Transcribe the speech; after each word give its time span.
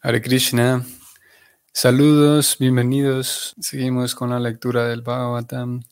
Hare 0.00 0.22
Krishna. 0.22 0.86
Saludos, 1.72 2.56
bienvenidos. 2.60 3.56
Seguimos 3.58 4.14
con 4.14 4.30
la 4.30 4.38
lectura 4.38 4.86
del 4.86 5.02
Bhagavatam, 5.02 5.82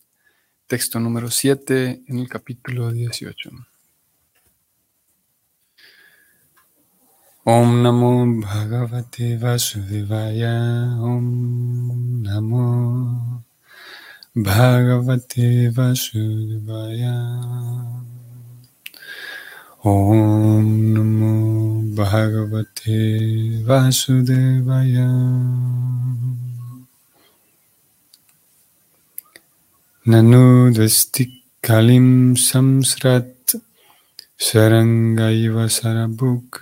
texto 0.69 1.01
número 1.01 1.29
7 1.29 2.05
en 2.07 2.19
el 2.21 2.29
capítulo 2.29 2.93
18. 2.93 3.51
Om 7.43 7.83
Namo 7.83 8.25
Bhagavate 8.43 9.39
Vasudevaya. 9.39 10.55
Om 11.01 12.23
Namo 12.23 13.45
Bhagavate 14.35 15.71
Vasudevaya. 15.71 17.15
Om 19.83 20.93
Namo 20.95 21.76
Bhagavate 21.97 23.65
Vasudevaya. 23.65 25.09
Nanu 30.07 30.75
Kalim 31.63 32.37
Samsrat 32.37 33.57
Sarangaiva 34.39 35.67
Sarabuk 35.73 36.61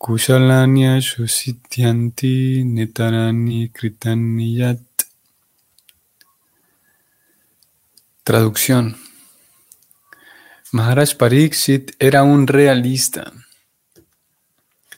Kushalanya 0.00 1.00
Shusityanti 1.02 2.64
Netarani 2.64 3.70
Kritaniyat. 3.70 4.80
Traducción. 8.24 8.96
Maharaj 10.72 11.14
Pariksit 11.14 11.94
era 12.00 12.22
un 12.22 12.46
realista, 12.48 13.32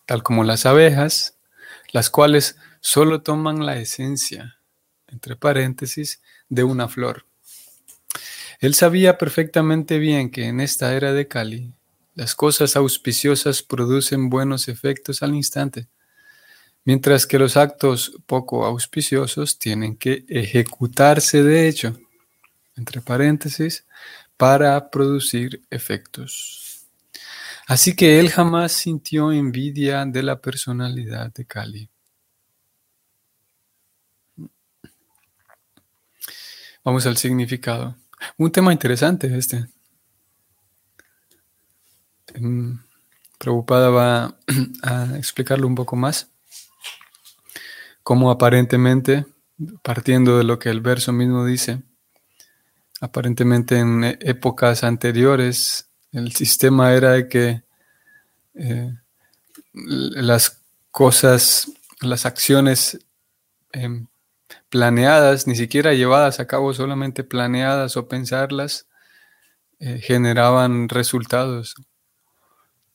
tal 0.09 0.23
como 0.23 0.43
las 0.43 0.65
abejas, 0.65 1.37
las 1.93 2.09
cuales 2.09 2.57
solo 2.81 3.21
toman 3.21 3.67
la 3.67 3.77
esencia, 3.77 4.59
entre 5.07 5.37
paréntesis, 5.37 6.23
de 6.49 6.65
una 6.65 6.89
flor. 6.89 7.27
Él 8.59 8.75
sabía 8.75 9.19
perfectamente 9.19 9.99
bien 9.99 10.31
que 10.31 10.47
en 10.47 10.61
esta 10.61 10.95
era 10.95 11.13
de 11.13 11.29
Kali, 11.29 11.75
las 12.15 12.35
cosas 12.35 12.75
auspiciosas 12.75 13.63
producen 13.63 14.31
buenos 14.31 14.69
efectos 14.69 15.23
al 15.23 15.35
instante, 15.35 15.89
mientras 16.85 17.27
que 17.27 17.39
los 17.39 17.59
actos 17.59 18.15
poco 18.25 18.65
auspiciosos 18.65 19.59
tienen 19.59 19.95
que 19.95 20.25
ejecutarse 20.27 21.43
de 21.43 21.69
hecho, 21.69 21.99
entre 22.79 23.03
paréntesis, 23.03 23.85
para 24.39 24.89
producir 24.89 25.61
efectos. 25.69 26.68
Así 27.69 27.95
que 27.95 28.19
él 28.19 28.31
jamás 28.31 28.73
sintió 28.73 29.31
envidia 29.31 30.07
de 30.07 30.23
la 30.23 30.41
personalidad 30.41 31.31
de 31.35 31.45
Kali. 31.45 31.91
Vamos 36.83 37.05
al 37.05 37.19
significado. 37.19 37.95
Un 38.39 38.51
tema 38.51 38.73
interesante 38.73 39.37
este. 39.37 39.67
Preocupada 43.39 43.91
va 43.91 44.39
a 44.83 45.19
explicarlo 45.19 45.67
un 45.67 45.75
poco 45.75 45.95
más. 45.95 46.33
Cómo 48.03 48.31
aparentemente, 48.31 49.27
partiendo 49.83 50.39
de 50.39 50.45
lo 50.45 50.59
que 50.59 50.71
el 50.71 50.81
verso 50.81 51.13
mismo 51.13 51.45
dice, 51.45 51.83
Aparentemente 53.01 53.79
en 53.79 54.03
épocas 54.05 54.83
anteriores 54.83 55.88
el 56.13 56.33
sistema 56.33 56.93
era 56.93 57.13
de 57.13 57.29
que 57.29 57.63
eh, 58.55 58.95
las 59.73 60.63
cosas, 60.91 61.71
las 62.01 62.27
acciones 62.27 62.99
em, 63.73 64.07
planeadas, 64.69 65.47
ni 65.47 65.55
siquiera 65.55 65.95
llevadas 65.95 66.41
a 66.41 66.47
cabo, 66.47 66.73
solamente 66.75 67.25
planeadas 67.25 67.97
o 67.97 68.09
pensarlas, 68.09 68.89
eh, 69.81 70.01
generaban 70.01 70.89
resultados. 70.89 71.75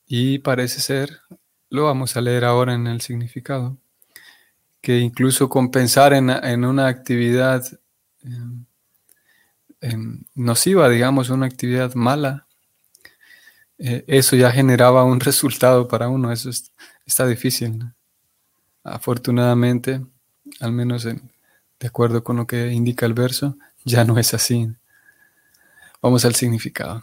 Y 0.06 0.38
parece 0.40 0.80
ser, 0.80 1.20
lo 1.70 1.84
vamos 1.84 2.16
a 2.16 2.20
leer 2.20 2.44
ahora 2.44 2.74
en 2.74 2.86
el 2.86 3.00
significado, 3.00 3.78
que 4.82 4.98
incluso 4.98 5.48
con 5.48 5.70
pensar 5.70 6.12
en, 6.12 6.30
en 6.30 6.64
una 6.64 6.88
actividad 6.88 7.64
em, 9.80 10.24
nociva, 10.34 10.88
digamos, 10.88 11.30
una 11.30 11.46
actividad 11.46 11.94
mala, 11.94 12.46
eh, 13.78 14.04
eso 14.06 14.36
ya 14.36 14.50
generaba 14.50 15.04
un 15.04 15.20
resultado 15.20 15.88
para 15.88 16.08
uno. 16.08 16.32
Eso 16.32 16.50
está 17.06 17.26
difícil. 17.26 17.84
Afortunadamente, 18.82 20.04
al 20.60 20.72
menos 20.72 21.04
de 21.04 21.20
acuerdo 21.86 22.22
con 22.22 22.36
lo 22.36 22.46
que 22.46 22.72
indica 22.72 23.06
el 23.06 23.14
verso, 23.14 23.56
ya 23.84 24.04
no 24.04 24.18
es 24.18 24.34
así. 24.34 24.68
Vamos 26.00 26.24
al 26.24 26.34
significado. 26.34 27.02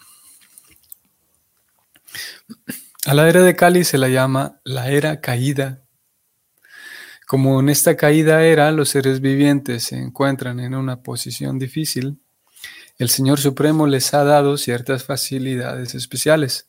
A 3.06 3.14
la 3.14 3.28
era 3.28 3.42
de 3.42 3.56
Cali 3.56 3.84
se 3.84 3.98
la 3.98 4.10
llama 4.10 4.60
la 4.64 4.90
era 4.90 5.22
caída. 5.22 5.82
Como 7.26 7.60
en 7.60 7.70
esta 7.70 7.98
caída 7.98 8.44
era 8.44 8.72
los 8.72 8.90
seres 8.90 9.22
vivientes 9.22 9.84
se 9.86 9.98
encuentran 9.98 10.60
en 10.60 10.76
una 10.76 11.02
posición 11.02 11.58
difícil, 11.58 12.22
el 12.98 13.10
Señor 13.10 13.40
Supremo 13.40 13.88
les 13.88 14.14
ha 14.14 14.24
dado 14.24 14.58
ciertas 14.58 15.04
facilidades 15.04 15.96
especiales. 15.96 16.68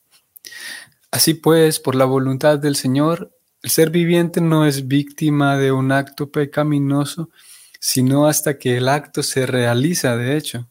Así 1.11 1.35
pues, 1.35 1.79
por 1.79 1.95
la 1.95 2.05
voluntad 2.05 2.59
del 2.59 2.77
Señor, 2.77 3.31
el 3.63 3.71
ser 3.71 3.91
viviente 3.91 4.41
no 4.41 4.67
es 4.67 4.89
víctima 4.89 5.57
de 5.59 5.71
un 5.71 5.93
acto 5.93 6.31
pecaminoso, 6.31 7.31
sino 7.79 8.27
hasta 8.27 8.59
que 8.59 8.77
el 8.79 8.89
acto 8.89 9.23
se 9.23 9.47
realiza 9.47 10.17
de 10.17 10.37
hecho. 10.37 10.69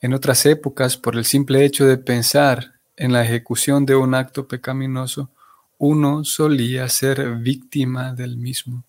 En 0.00 0.14
otras 0.14 0.46
épocas, 0.46 0.96
por 0.96 1.16
el 1.16 1.24
simple 1.24 1.64
hecho 1.64 1.84
de 1.84 1.98
pensar 1.98 2.74
en 2.96 3.12
la 3.12 3.24
ejecución 3.24 3.84
de 3.84 3.96
un 3.96 4.14
acto 4.14 4.48
pecaminoso, 4.48 5.30
uno 5.78 6.24
solía 6.24 6.88
ser 6.88 7.36
víctima 7.36 8.12
del 8.12 8.36
mismo. 8.36 8.84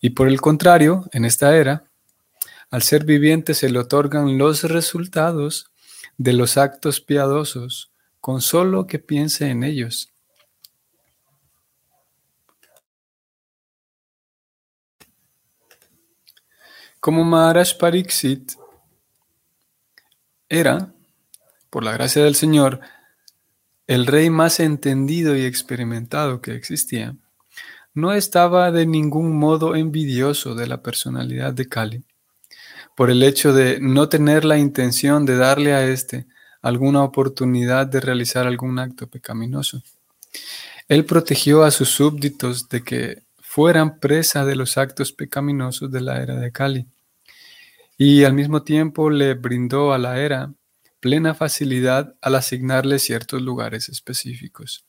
Y 0.00 0.10
por 0.10 0.28
el 0.28 0.40
contrario, 0.40 1.08
en 1.12 1.24
esta 1.24 1.56
era, 1.56 1.84
al 2.70 2.82
ser 2.82 3.04
viviente 3.04 3.54
se 3.54 3.68
le 3.68 3.80
otorgan 3.80 4.38
los 4.38 4.62
resultados 4.62 5.70
de 6.16 6.32
los 6.32 6.56
actos 6.56 7.00
piadosos 7.00 7.90
con 8.20 8.40
solo 8.40 8.86
que 8.86 8.98
piense 8.98 9.48
en 9.48 9.64
ellos. 9.64 10.12
Como 17.00 17.24
Maharaj 17.24 17.78
Pariksit 17.78 18.52
era, 20.48 20.92
por 21.70 21.82
la 21.82 21.92
gracia 21.92 22.22
del 22.22 22.34
Señor, 22.34 22.80
el 23.86 24.06
rey 24.06 24.28
más 24.28 24.60
entendido 24.60 25.34
y 25.34 25.44
experimentado 25.44 26.40
que 26.40 26.54
existía, 26.54 27.16
no 27.94 28.12
estaba 28.12 28.70
de 28.70 28.86
ningún 28.86 29.36
modo 29.36 29.74
envidioso 29.74 30.54
de 30.54 30.66
la 30.66 30.82
personalidad 30.82 31.54
de 31.54 31.68
Kali 31.68 32.04
por 33.00 33.10
el 33.10 33.22
hecho 33.22 33.54
de 33.54 33.80
no 33.80 34.10
tener 34.10 34.44
la 34.44 34.58
intención 34.58 35.24
de 35.24 35.34
darle 35.38 35.72
a 35.72 35.86
éste 35.86 36.26
alguna 36.60 37.02
oportunidad 37.02 37.86
de 37.86 37.98
realizar 37.98 38.46
algún 38.46 38.78
acto 38.78 39.06
pecaminoso. 39.06 39.82
Él 40.86 41.06
protegió 41.06 41.62
a 41.62 41.70
sus 41.70 41.88
súbditos 41.88 42.68
de 42.68 42.84
que 42.84 43.22
fueran 43.38 44.00
presa 44.00 44.44
de 44.44 44.54
los 44.54 44.76
actos 44.76 45.12
pecaminosos 45.12 45.90
de 45.90 46.02
la 46.02 46.22
era 46.22 46.34
de 46.34 46.52
Cali, 46.52 46.88
y 47.96 48.24
al 48.24 48.34
mismo 48.34 48.64
tiempo 48.64 49.08
le 49.08 49.32
brindó 49.32 49.94
a 49.94 49.98
la 49.98 50.20
era 50.20 50.52
plena 51.00 51.32
facilidad 51.32 52.14
al 52.20 52.34
asignarle 52.34 52.98
ciertos 52.98 53.40
lugares 53.40 53.88
específicos. 53.88 54.84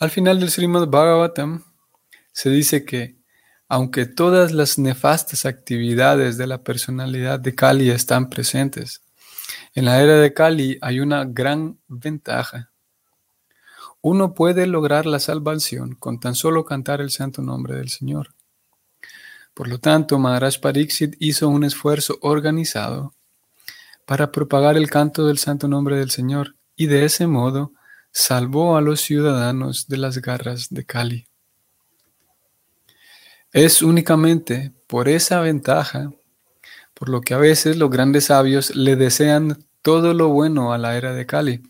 Al 0.00 0.10
final 0.10 0.40
del 0.40 0.50
Srimad 0.50 0.88
Bhagavatam 0.88 1.62
se 2.32 2.50
dice 2.50 2.84
que 2.84 3.22
aunque 3.68 4.06
todas 4.06 4.52
las 4.52 4.78
nefastas 4.78 5.46
actividades 5.46 6.36
de 6.36 6.46
la 6.46 6.62
personalidad 6.62 7.40
de 7.40 7.54
Kali 7.54 7.90
están 7.90 8.28
presentes, 8.28 9.02
en 9.74 9.86
la 9.86 10.00
era 10.00 10.16
de 10.16 10.32
Kali 10.32 10.78
hay 10.80 11.00
una 11.00 11.24
gran 11.24 11.78
ventaja. 11.88 12.70
Uno 14.00 14.34
puede 14.34 14.66
lograr 14.66 15.06
la 15.06 15.18
salvación 15.18 15.94
con 15.94 16.20
tan 16.20 16.34
solo 16.34 16.64
cantar 16.64 17.00
el 17.00 17.10
santo 17.10 17.42
nombre 17.42 17.76
del 17.76 17.88
Señor. 17.88 18.34
Por 19.54 19.68
lo 19.68 19.78
tanto, 19.78 20.18
Maharaj 20.18 20.60
Pariksit 20.60 21.16
hizo 21.20 21.48
un 21.48 21.64
esfuerzo 21.64 22.18
organizado 22.20 23.14
para 24.04 24.30
propagar 24.30 24.76
el 24.76 24.90
canto 24.90 25.26
del 25.26 25.38
santo 25.38 25.68
nombre 25.68 25.96
del 25.96 26.10
Señor 26.10 26.56
y 26.76 26.86
de 26.86 27.04
ese 27.04 27.26
modo 27.26 27.72
salvó 28.10 28.76
a 28.76 28.80
los 28.80 29.00
ciudadanos 29.00 29.88
de 29.88 29.96
las 29.96 30.18
garras 30.18 30.68
de 30.70 30.84
Kali. 30.84 31.26
Es 33.54 33.82
únicamente 33.82 34.72
por 34.88 35.08
esa 35.08 35.40
ventaja 35.40 36.10
por 36.92 37.08
lo 37.08 37.20
que 37.20 37.34
a 37.34 37.38
veces 37.38 37.76
los 37.76 37.88
grandes 37.88 38.24
sabios 38.24 38.74
le 38.74 38.96
desean 38.96 39.64
todo 39.80 40.12
lo 40.12 40.28
bueno 40.28 40.72
a 40.72 40.78
la 40.78 40.96
era 40.96 41.14
de 41.14 41.24
Cali. 41.24 41.62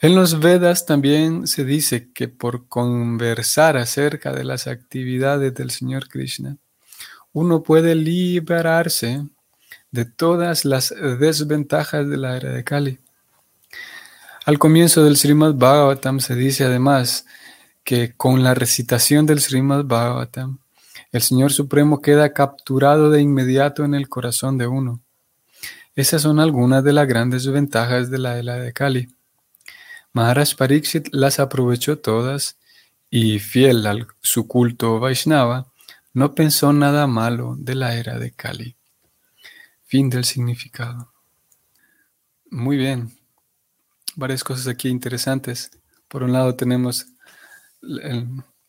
En 0.00 0.14
los 0.14 0.40
Vedas 0.40 0.84
también 0.84 1.46
se 1.46 1.64
dice 1.64 2.10
que 2.12 2.28
por 2.28 2.68
conversar 2.68 3.78
acerca 3.78 4.34
de 4.34 4.44
las 4.44 4.66
actividades 4.66 5.54
del 5.54 5.70
Señor 5.70 6.08
Krishna, 6.08 6.58
uno 7.32 7.62
puede 7.62 7.94
liberarse 7.94 9.26
de 9.90 10.04
todas 10.04 10.66
las 10.66 10.90
desventajas 10.90 12.06
de 12.06 12.18
la 12.18 12.36
era 12.36 12.50
de 12.50 12.64
Kali. 12.64 12.98
Al 14.44 14.58
comienzo 14.58 15.02
del 15.04 15.16
Srimad 15.16 15.54
Bhagavatam 15.54 16.20
se 16.20 16.34
dice 16.34 16.64
además 16.64 17.24
que 17.84 18.14
con 18.16 18.42
la 18.42 18.54
recitación 18.54 19.26
del 19.26 19.40
Srimad 19.40 19.84
Bhagavatam, 19.84 20.58
el 21.12 21.22
Señor 21.22 21.52
Supremo 21.52 22.00
queda 22.00 22.32
capturado 22.32 23.10
de 23.10 23.20
inmediato 23.20 23.84
en 23.84 23.94
el 23.94 24.08
corazón 24.08 24.58
de 24.58 24.66
uno. 24.66 25.00
Esas 25.94 26.22
son 26.22 26.40
algunas 26.40 26.82
de 26.82 26.92
las 26.92 27.06
grandes 27.06 27.46
ventajas 27.46 28.10
de 28.10 28.18
la 28.18 28.38
era 28.38 28.56
de 28.56 28.72
Kali. 28.72 29.14
Maharaj 30.12 30.56
Pariksit 30.56 31.08
las 31.12 31.38
aprovechó 31.38 31.98
todas 31.98 32.58
y, 33.10 33.38
fiel 33.38 33.86
a 33.86 33.94
su 34.20 34.48
culto 34.48 34.98
Vaishnava, 34.98 35.70
no 36.12 36.34
pensó 36.34 36.72
nada 36.72 37.06
malo 37.06 37.54
de 37.58 37.74
la 37.74 37.94
era 37.94 38.18
de 38.18 38.32
Kali. 38.32 38.76
Fin 39.84 40.10
del 40.10 40.24
significado. 40.24 41.12
Muy 42.50 42.76
bien. 42.76 43.12
Varias 44.16 44.42
cosas 44.42 44.66
aquí 44.68 44.88
interesantes. 44.88 45.70
Por 46.08 46.22
un 46.22 46.32
lado 46.32 46.54
tenemos 46.56 47.06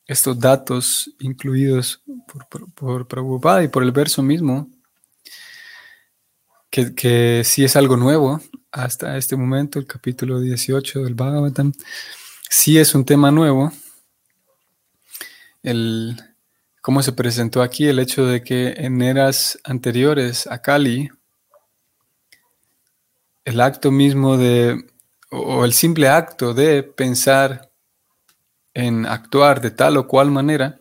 estos 0.07 0.39
datos 0.39 1.11
incluidos 1.19 2.01
por, 2.49 2.69
por, 2.73 3.07
Prabhupada 3.07 3.63
y 3.63 3.67
por 3.67 3.83
el 3.83 3.91
verso 3.91 4.21
mismo, 4.21 4.69
que, 6.69 6.93
que 6.93 7.43
sí 7.43 7.63
es 7.63 7.75
algo 7.75 7.97
nuevo 7.97 8.41
hasta 8.71 9.17
este 9.17 9.35
momento, 9.35 9.79
el 9.79 9.87
capítulo 9.87 10.39
18 10.39 11.03
del 11.03 11.15
Bhagavatam, 11.15 11.71
sí 12.49 12.77
es 12.77 12.93
un 12.93 13.05
tema 13.05 13.31
nuevo. 13.31 13.71
El, 15.63 16.17
cómo 16.81 17.01
se 17.01 17.13
presentó 17.13 17.63
aquí 17.63 17.87
el 17.87 17.99
hecho 17.99 18.25
de 18.25 18.43
que 18.43 18.73
en 18.77 19.01
eras 19.01 19.57
anteriores 19.63 20.45
a 20.47 20.61
Kali, 20.61 21.09
el 23.45 23.61
acto 23.61 23.91
mismo 23.91 24.37
de, 24.37 24.85
o 25.31 25.65
el 25.65 25.73
simple 25.73 26.09
acto 26.09 26.53
de 26.53 26.83
pensar 26.83 27.71
en 28.75 29.05
actuar 29.05 29.61
de 29.61 29.71
tal 29.71 29.97
o 29.97 30.05
cual 30.05 30.29
manera, 30.29 30.79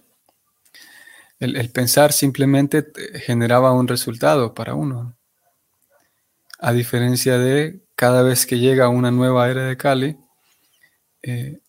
el, 1.39 1.71
pensar 1.71 2.13
simplemente 2.13 2.85
generaba 3.25 3.73
un 3.73 3.89
resultado 3.89 4.53
para 4.53 4.75
uno. 4.75 5.17
A 6.59 6.73
diferencia 6.73 7.39
de 7.39 7.83
cada 7.95 8.23
vez 8.23 8.47
que 8.47 8.59
llega 8.59 8.89
una 8.89 9.11
nueva 9.11 9.49
era 9.49 9.67
de 9.67 9.77
Kali, 9.77 10.19
eh, 11.23 11.61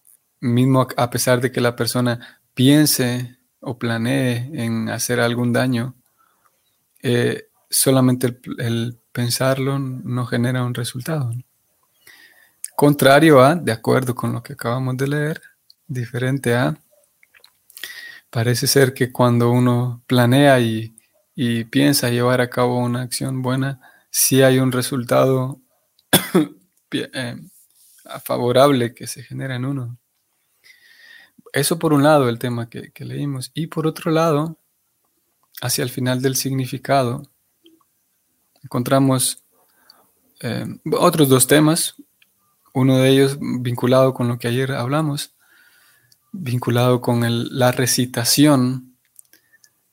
mismo 0.42 0.88
a 0.98 1.10
pesar 1.10 1.42
de 1.42 1.52
que 1.52 1.62
la 1.62 1.76
persona 1.76 2.42
piense 2.54 3.38
o 3.60 3.78
planee 3.78 4.50
en 4.54 4.90
hacer 4.90 5.20
algún 5.20 5.54
daño, 5.54 5.96
eh, 7.04 7.50
solamente 7.70 8.40
el, 8.58 9.00
pensarlo 9.12 9.80
no 9.80 10.26
genera 10.26 10.64
un 10.64 10.74
resultado. 10.74 11.32
Contrario 12.76 13.42
a, 13.42 13.56
de 13.56 13.72
acuerdo 13.72 14.14
con 14.14 14.34
lo 14.34 14.44
que 14.44 14.54
acabamos 14.54 14.98
de 14.98 15.08
leer, 15.08 15.42
diferente 15.88 16.56
a, 16.56 16.78
parece 18.30 18.68
ser 18.68 18.94
que 18.94 19.12
cuando 19.12 19.50
uno 19.52 20.04
planea 20.08 20.60
y, 20.60 20.94
piensa 21.70 22.10
llevar 22.10 22.40
a 22.42 22.50
cabo 22.50 22.80
una 22.80 23.02
acción 23.02 23.42
buena, 23.42 23.82
si 24.10 24.42
hay 24.42 24.60
un 24.60 24.72
resultado 24.72 25.62
eh, 26.92 27.36
favorable 28.24 28.94
que 28.94 29.08
se 29.08 29.24
genera 29.24 29.56
en 29.56 29.66
uno. 29.66 29.98
Eso 31.52 31.80
por 31.80 31.94
un 31.94 32.04
lado, 32.04 32.30
el 32.30 32.40
tema 32.40 32.70
que, 32.70 32.92
leímos. 33.00 33.52
Y 33.54 33.68
por 33.68 33.88
otro 33.88 34.12
lado, 34.12 34.58
hacia 35.62 35.84
el 35.84 35.90
final 35.90 36.22
del 36.22 36.36
significado, 36.36 37.24
encontramos 38.64 39.44
eh, 40.42 40.66
otros 40.92 41.30
dos 41.30 41.48
temas. 41.48 41.96
Uno 42.74 42.98
de 42.98 43.10
ellos 43.10 43.38
vinculado 43.40 44.14
con 44.14 44.28
lo 44.28 44.38
que 44.38 44.50
ayer 44.50 44.74
hablamos, 44.74 45.35
vinculado 46.42 47.02
con 47.02 47.24
la 47.58 47.72
recitación 47.72 48.96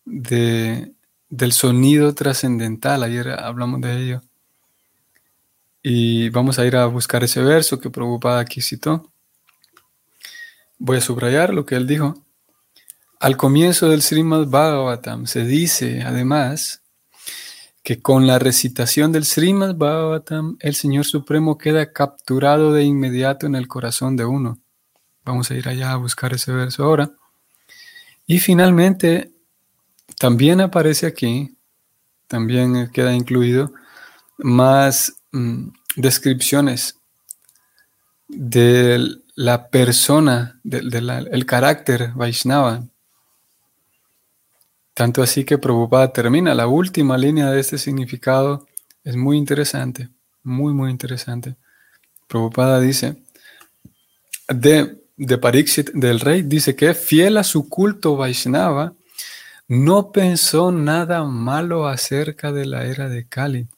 de, 0.05 0.93
del 1.29 1.53
sonido 1.53 2.15
trascendental. 2.15 3.03
Ayer 3.03 3.31
hablamos 3.31 3.81
de 3.81 4.03
ello. 4.03 4.23
Y 5.83 6.29
vamos 6.29 6.59
a 6.59 6.67
ir 6.67 6.77
a 6.77 6.87
buscar 6.87 7.25
ese 7.25 7.43
verso 7.43 7.81
que 7.81 7.91
Prabhupada 7.91 8.41
aquí 8.41 8.61
citó. 8.61 9.11
Voy 10.79 10.99
a 10.99 11.01
subrayar 11.01 11.53
lo 11.53 11.67
que 11.67 11.77
él 11.77 11.87
dijo. 11.87 12.25
Al 13.19 13.37
comienzo 13.37 13.89
del 13.89 14.03
Srimad 14.03 14.47
Bhagavatam 14.47 15.27
se 15.27 15.45
dice, 15.45 16.03
además, 16.03 16.83
que 17.83 18.01
con 18.01 18.27
la 18.27 18.39
recitación 18.39 19.11
del 19.13 19.25
Srimad 19.25 19.75
Bhagavatam 19.75 20.57
el 20.61 20.75
Señor 20.75 21.05
Supremo 21.05 21.59
queda 21.59 21.93
capturado 21.93 22.73
de 22.73 22.85
inmediato 22.85 23.47
en 23.47 23.55
el 23.55 23.69
corazón 23.69 24.17
de 24.17 24.25
uno. 24.25 24.59
Vamos 25.25 25.51
a 25.51 25.55
ir 25.55 25.69
allá 25.69 25.93
a 25.93 25.97
buscar 25.97 26.33
ese 26.33 26.53
verso 26.53 26.85
ahora. 26.85 27.11
Y 28.27 28.39
finalmente, 28.39 29.31
también 30.19 30.61
aparece 30.61 31.07
aquí, 31.07 31.57
también 32.27 32.91
queda 32.93 33.15
incluido, 33.15 33.73
más 34.39 35.15
mm, 35.33 35.69
descripciones 35.97 36.97
del 38.29 39.23
la 39.35 39.69
persona, 39.71 40.61
del 40.63 41.47
carácter 41.47 42.13
Vaishnava. 42.15 42.85
Tanto 44.95 45.23
así 45.23 45.45
que 45.45 45.59
Prabhupada 45.59 46.13
termina 46.13 46.55
la 46.55 46.67
última 46.67 47.17
línea 47.17 47.51
de 47.51 47.61
este 47.61 47.79
significado. 47.79 48.67
Es 49.05 49.17
muy 49.17 49.39
interesante, 49.39 50.11
muy, 50.43 50.75
muy 50.75 50.91
interesante. 50.91 51.57
Prabhupada 52.29 52.79
dice, 52.81 53.23
de, 54.49 55.02
de 55.25 55.39
Pariksit, 55.39 55.91
del 55.93 56.19
rey, 56.19 56.43
dice 56.43 56.75
que 56.75 56.95
fiel 56.95 57.37
a 57.37 57.45
su 57.45 57.69
culto 57.69 58.17
Vaishnava, 58.17 58.95
no 59.69 60.11
pensó 60.11 60.73
nada 60.73 61.25
malo 61.25 61.87
acerca 61.87 62.53
de 62.53 62.67
la 62.67 62.85
era 62.87 63.09
de 63.09 63.27
Kali. 63.27 63.69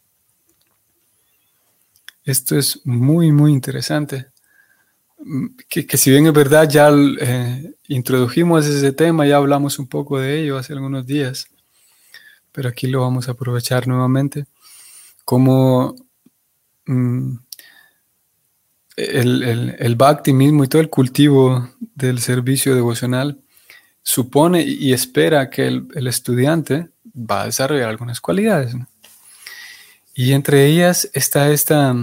Esto 2.25 2.57
es 2.57 2.81
muy, 2.85 3.31
muy 3.31 3.53
interesante 3.53 4.29
que, 5.69 5.97
si 5.97 6.11
bien 6.11 6.27
es 6.27 6.33
verdad, 6.33 6.69
ya 6.69 6.91
eh, 6.91 7.75
introdujimos 7.89 8.67
ese 8.67 8.93
tema, 8.93 9.27
ya 9.27 9.37
hablamos 9.37 9.79
un 9.79 9.87
poco 9.87 10.19
de 10.19 10.41
ello 10.41 10.57
hace 10.57 10.73
algunos 10.73 11.07
días, 11.07 11.49
pero 12.53 12.71
aquí 12.71 12.87
lo 12.87 13.01
vamos 13.01 13.29
a 13.29 13.33
aprovechar 13.33 13.87
nuevamente, 13.87 14.47
como 15.25 15.95
mm, 16.87 17.37
el, 18.97 19.43
el, 19.43 19.77
el, 19.79 19.97
bhakti 19.97 20.33
mismo 20.33 20.65
y 20.65 20.69
todo 20.69 20.81
el 20.81 20.91
cultivo 20.91 21.71
del 21.95 22.21
servicio 22.21 22.75
devocional 22.75 23.39
supone 24.03 24.63
y 24.63 24.93
espera 24.93 25.51
que 25.51 25.67
el, 25.67 25.89
el 25.95 26.07
estudiante 26.07 26.89
va 27.15 27.43
a 27.43 27.47
desarrollar 27.47 27.89
algunas 27.89 28.21
cualidades. 28.21 28.75
Y 30.15 30.33
entre 30.33 30.67
ellas 30.67 31.11
está 31.13 31.51
esta 31.51 31.95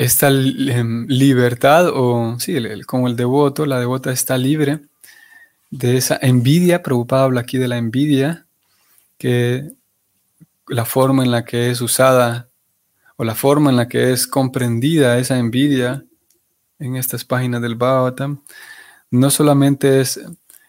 esta 0.00 0.28
em, 0.28 1.06
libertad, 1.08 1.90
o 1.92 2.40
sí, 2.40 2.56
como 2.86 3.06
el 3.06 3.16
devoto, 3.16 3.66
la 3.66 3.78
devota 3.78 4.10
está 4.10 4.38
libre 4.38 4.80
de 5.70 5.98
esa 5.98 6.18
envidia, 6.22 6.82
preocupada 6.82 7.24
habla 7.24 7.42
aquí 7.42 7.58
de 7.58 7.68
la 7.68 7.76
envidia, 7.76 8.46
que 9.18 9.72
la 10.68 10.86
forma 10.86 11.22
en 11.22 11.30
la 11.30 11.44
que 11.44 11.70
es 11.70 11.82
usada 11.82 12.48
o 13.20 13.24
la 13.24 13.34
forma 13.34 13.68
en 13.68 13.76
la 13.76 13.86
que 13.86 14.12
es 14.12 14.26
comprendida 14.26 15.18
esa 15.18 15.36
envidia 15.36 16.06
en 16.78 16.96
estas 16.96 17.22
páginas 17.22 17.60
del 17.60 17.74
Bhagavatam, 17.74 18.40
no 19.10 19.28
solamente 19.28 20.00
es 20.00 20.18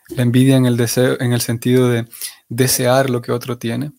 la 0.10 0.24
envidia 0.24 0.58
en 0.58 0.65
el 0.65 0.75
deseo, 0.75 1.15
en 1.22 1.31
el 1.31 1.39
sentido 1.39 1.88
de 1.88 2.10
desear 2.50 3.10
lo 3.10 3.22
que 3.22 3.31
otro 3.31 3.58
tiene, 3.58 3.93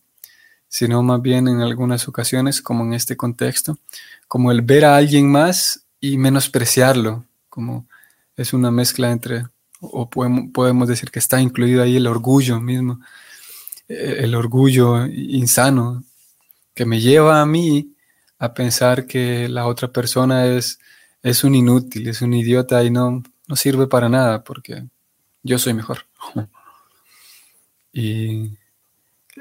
sino 0.69 1.03
más 1.03 1.23
bien 1.23 1.49
en 1.49 1.63
algunas 1.63 2.07
ocasiones, 2.09 2.61
como 2.61 2.85
en 2.85 2.93
este 2.93 3.17
contexto, 3.17 3.79
como 4.29 4.53
el 4.53 4.61
ver 4.61 4.85
a 4.85 4.97
alguien 4.97 5.33
más 5.33 5.87
y 5.99 6.19
menospreciarlo, 6.19 7.25
como 7.49 7.87
es 8.37 8.53
una 8.53 8.71
mezcla 8.71 9.13
entre, 9.13 9.47
o 9.81 10.11
podemos, 10.11 10.89
decir 10.89 11.11
que 11.11 11.21
está 11.21 11.41
incluido 11.41 11.83
ahí 11.83 11.97
el 11.97 12.07
orgullo 12.07 12.61
mismo, 12.61 13.01
eh, 13.89 14.17
el 14.19 14.35
orgullo 14.35 15.07
insano, 15.07 16.05
que 16.75 16.85
me 16.85 17.01
lleva 17.01 17.41
a 17.41 17.47
mí 17.47 17.92
a 18.43 18.55
pensar 18.55 19.07
que 19.07 19.49
la 19.49 19.69
otra 19.69 19.93
persona 19.93 20.47
es, 20.47 20.81
es 21.23 21.45
un 21.45 21.55
inútil, 21.55 22.09
es 22.09 22.23
un 22.23 22.35
idiota 22.35 22.83
y 22.83 22.91
no, 22.91 23.23
no 23.47 23.55
sirve 23.55 23.87
para 23.87 24.09
nada 24.09 24.43
porque 24.43 24.85
yo 25.45 25.59
soy 25.59 25.75
mejor. 25.75 26.07
y 27.93 28.59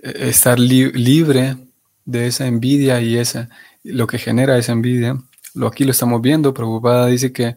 estar 0.03 0.59
libre 0.59 1.57
de 2.05 2.27
esa 2.27 2.45
envidia 2.45 3.01
y 3.01 3.17
esa 3.17 3.49
lo 3.83 4.05
que 4.05 4.19
genera 4.19 4.55
esa 4.59 4.73
envidia, 4.73 5.17
lo 5.55 5.65
aquí 5.65 5.83
lo 5.83 5.89
estamos 5.89 6.21
viendo, 6.21 6.53
Prabhupada 6.53 7.07
dice 7.07 7.33
que 7.33 7.55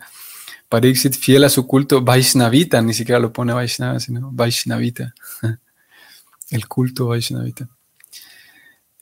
Pariksit 0.70 1.14
fiel 1.14 1.44
a 1.44 1.50
su 1.50 1.66
culto 1.66 2.00
Vaishnavita, 2.00 2.80
ni 2.80 2.94
siquiera 2.94 3.18
lo 3.18 3.34
pone 3.34 3.52
Vaishnava, 3.52 4.00
sino 4.00 4.30
Vaishnavita, 4.32 5.12
el 6.50 6.68
culto 6.68 7.08
Vaishnavita. 7.08 7.68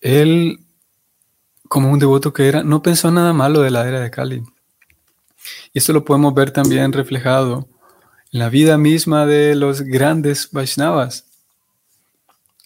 Él, 0.01 0.62
como 1.73 1.91
un 1.91 1.99
devoto 1.99 2.35
que 2.35 2.49
era, 2.49 2.63
no 2.63 2.83
pensó 2.83 3.11
nada 3.11 3.33
malo 3.33 3.63
de 3.63 3.71
la 3.71 3.89
era 3.89 4.01
de 4.01 4.11
Kali. 4.11 4.43
Y 5.73 5.79
esto 5.79 5.95
lo 5.95 6.05
podemos 6.05 6.35
ver 6.35 6.51
también 6.51 6.93
reflejado 6.93 7.67
en 8.31 8.41
la 8.41 8.51
vida 8.51 8.77
misma 8.77 9.25
de 9.25 9.55
los 9.55 9.81
grandes 9.81 10.51
Vaishnavas, 10.53 11.25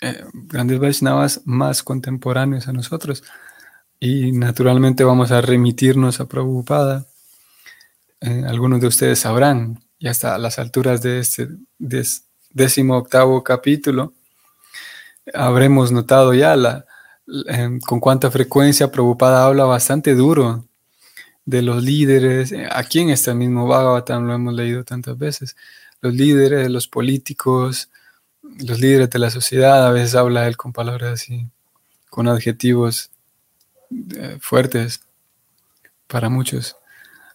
eh, 0.01 0.25
grandes 0.33 0.81
Vaishnavas 0.81 1.43
más 1.45 1.85
contemporáneos 1.85 2.67
a 2.67 2.73
nosotros. 2.73 3.23
Y 4.01 4.33
naturalmente 4.33 5.05
vamos 5.05 5.31
a 5.31 5.41
remitirnos 5.41 6.19
a 6.19 6.27
Prabhupada. 6.27 7.07
Eh, 8.21 8.43
algunos 8.45 8.81
de 8.81 8.89
ustedes 8.89 9.21
sabrán, 9.21 9.85
y 10.01 10.09
hasta 10.09 10.37
las 10.37 10.59
alturas 10.59 11.01
de 11.01 11.21
este 11.21 11.47
décimo 11.79 12.97
octavo 12.97 13.45
capítulo, 13.45 14.15
habremos 15.33 15.93
notado 15.93 16.35
ya 16.35 16.57
la, 16.57 16.87
con 17.87 18.01
cuánta 18.01 18.31
frecuencia 18.31 18.91
Prabhupada 18.91 19.45
habla 19.45 19.65
bastante 19.65 20.15
duro 20.15 20.65
de 21.45 21.63
los 21.63 21.83
líderes. 21.83 22.53
Eh, 22.53 22.69
aquí 22.71 23.01
en 23.01 23.11
este 23.11 23.35
mismo 23.35 23.67
Bhagavatam 23.67 24.27
lo 24.27 24.35
hemos 24.35 24.55
leído 24.55 24.85
tantas 24.85 25.17
veces. 25.19 25.57
Los 26.01 26.15
líderes, 26.15 26.71
los 26.71 26.89
políticos, 26.89 27.91
los 28.43 28.81
líderes 28.81 29.11
de 29.11 29.19
la 29.19 29.31
sociedad, 29.31 29.87
a 29.87 29.93
veces 29.93 30.15
habla 30.15 30.47
él 30.47 30.57
con 30.57 30.73
palabras 30.73 31.23
así, 31.23 31.47
con 32.11 32.29
adjetivos 32.29 33.11
eh, 34.17 34.39
fuertes 34.41 35.01
para 36.07 36.29
muchos, 36.29 36.77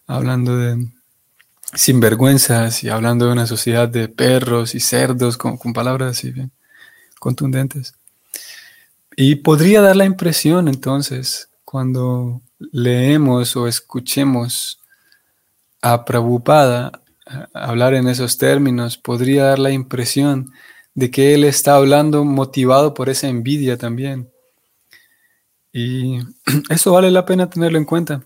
hablando 0.06 0.56
de 0.56 0.88
sinvergüenzas 1.74 2.84
y 2.84 2.90
hablando 2.90 3.26
de 3.26 3.32
una 3.32 3.46
sociedad 3.46 3.88
de 3.88 4.08
perros 4.08 4.74
y 4.74 4.80
cerdos, 4.80 5.36
con, 5.36 5.58
palabras 5.72 6.18
así 6.18 6.30
bien 6.30 6.52
contundentes. 7.18 7.94
Y 9.16 9.36
podría 9.36 9.80
dar 9.80 9.96
la 9.96 10.04
impresión 10.04 10.68
entonces, 10.68 11.50
cuando 11.64 12.42
leemos 12.72 13.56
o 13.56 13.66
escuchemos 13.66 14.80
a 15.80 16.04
Prabhupada 16.04 17.02
hablar 17.54 17.94
en 17.94 18.08
esos 18.08 18.38
términos, 18.38 18.98
podría 18.98 19.44
dar 19.44 19.58
la 19.58 19.70
impresión 19.70 20.52
de 20.94 21.10
que 21.10 21.34
él 21.34 21.44
está 21.44 21.76
hablando 21.76 22.24
motivado 22.24 22.94
por 22.94 23.08
esa 23.08 23.28
envidia 23.28 23.76
también. 23.76 24.30
Y 25.72 26.18
eso 26.70 26.92
vale 26.92 27.10
la 27.10 27.24
pena 27.24 27.48
tenerlo 27.48 27.78
en 27.78 27.84
cuenta. 27.84 28.24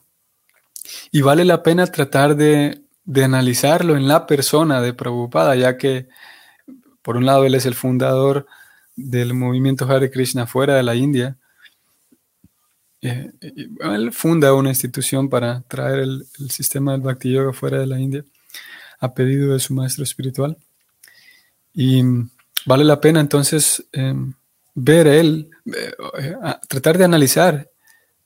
Y 1.11 1.23
vale 1.23 1.45
la 1.45 1.62
pena 1.62 1.87
tratar 1.87 2.37
de, 2.37 2.83
analizarlo 3.23 3.97
en 3.97 4.09
la 4.09 4.26
persona 4.26 4.81
de 4.81 4.95
Prabhupada, 4.95 5.55
ya 5.55 5.76
que 5.76 6.09
por 7.02 7.16
un 7.16 7.26
lado 7.26 7.45
él 7.45 7.55
es 7.55 7.66
el 7.66 7.75
fundador 7.75 8.47
del 8.97 9.35
movimiento 9.35 9.85
Hare 9.85 10.11
Krishna 10.11 10.47
fuera 10.47 10.75
de 10.75 10.83
la 10.83 10.95
India. 10.95 11.37
Eh, 13.03 13.31
él 13.81 14.12
funda 14.12 14.55
una 14.55 14.71
institución 14.71 15.29
para 15.29 15.61
traer 15.62 16.00
el, 16.00 16.26
sistema 16.49 16.93
del 16.93 17.03
Bhakti 17.03 17.31
Yoga 17.31 17.53
fuera 17.53 17.79
de 17.79 17.87
la 17.87 18.00
India 18.00 18.25
a 18.99 19.12
pedido 19.12 19.53
de 19.53 19.61
su 19.61 19.75
maestro 19.75 20.03
espiritual. 20.03 20.57
Y 21.75 22.03
vale 22.65 22.85
la 22.85 23.00
pena 23.00 23.21
entonces 23.21 23.87
em, 23.93 24.33
ver 24.75 25.07
él, 25.07 25.50
eh, 25.67 26.35
tratar 26.67 26.97
de 26.97 27.05
analizar. 27.05 27.71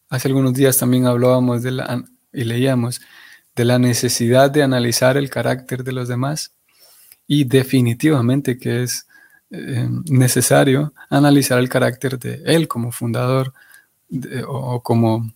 Hace 0.08 0.28
algunos 0.28 0.54
días 0.54 0.78
también 0.78 1.06
hablábamos 1.06 1.62
de 1.62 1.72
la, 1.72 2.04
y 2.32 2.44
leíamos 2.44 3.00
de 3.56 3.64
la 3.64 3.78
necesidad 3.78 4.50
de 4.50 4.62
analizar 4.62 5.16
el 5.16 5.30
carácter 5.30 5.82
de 5.82 5.92
los 5.92 6.08
demás 6.08 6.52
y 7.26 7.44
definitivamente 7.44 8.58
que 8.58 8.82
es 8.84 9.06
em, 9.50 10.02
necesario 10.08 10.92
analizar 11.08 11.58
el 11.58 11.68
carácter 11.68 12.18
de 12.18 12.42
él 12.44 12.68
como 12.68 12.92
fundador 12.92 13.52
o, 14.46 14.82
como 14.82 15.32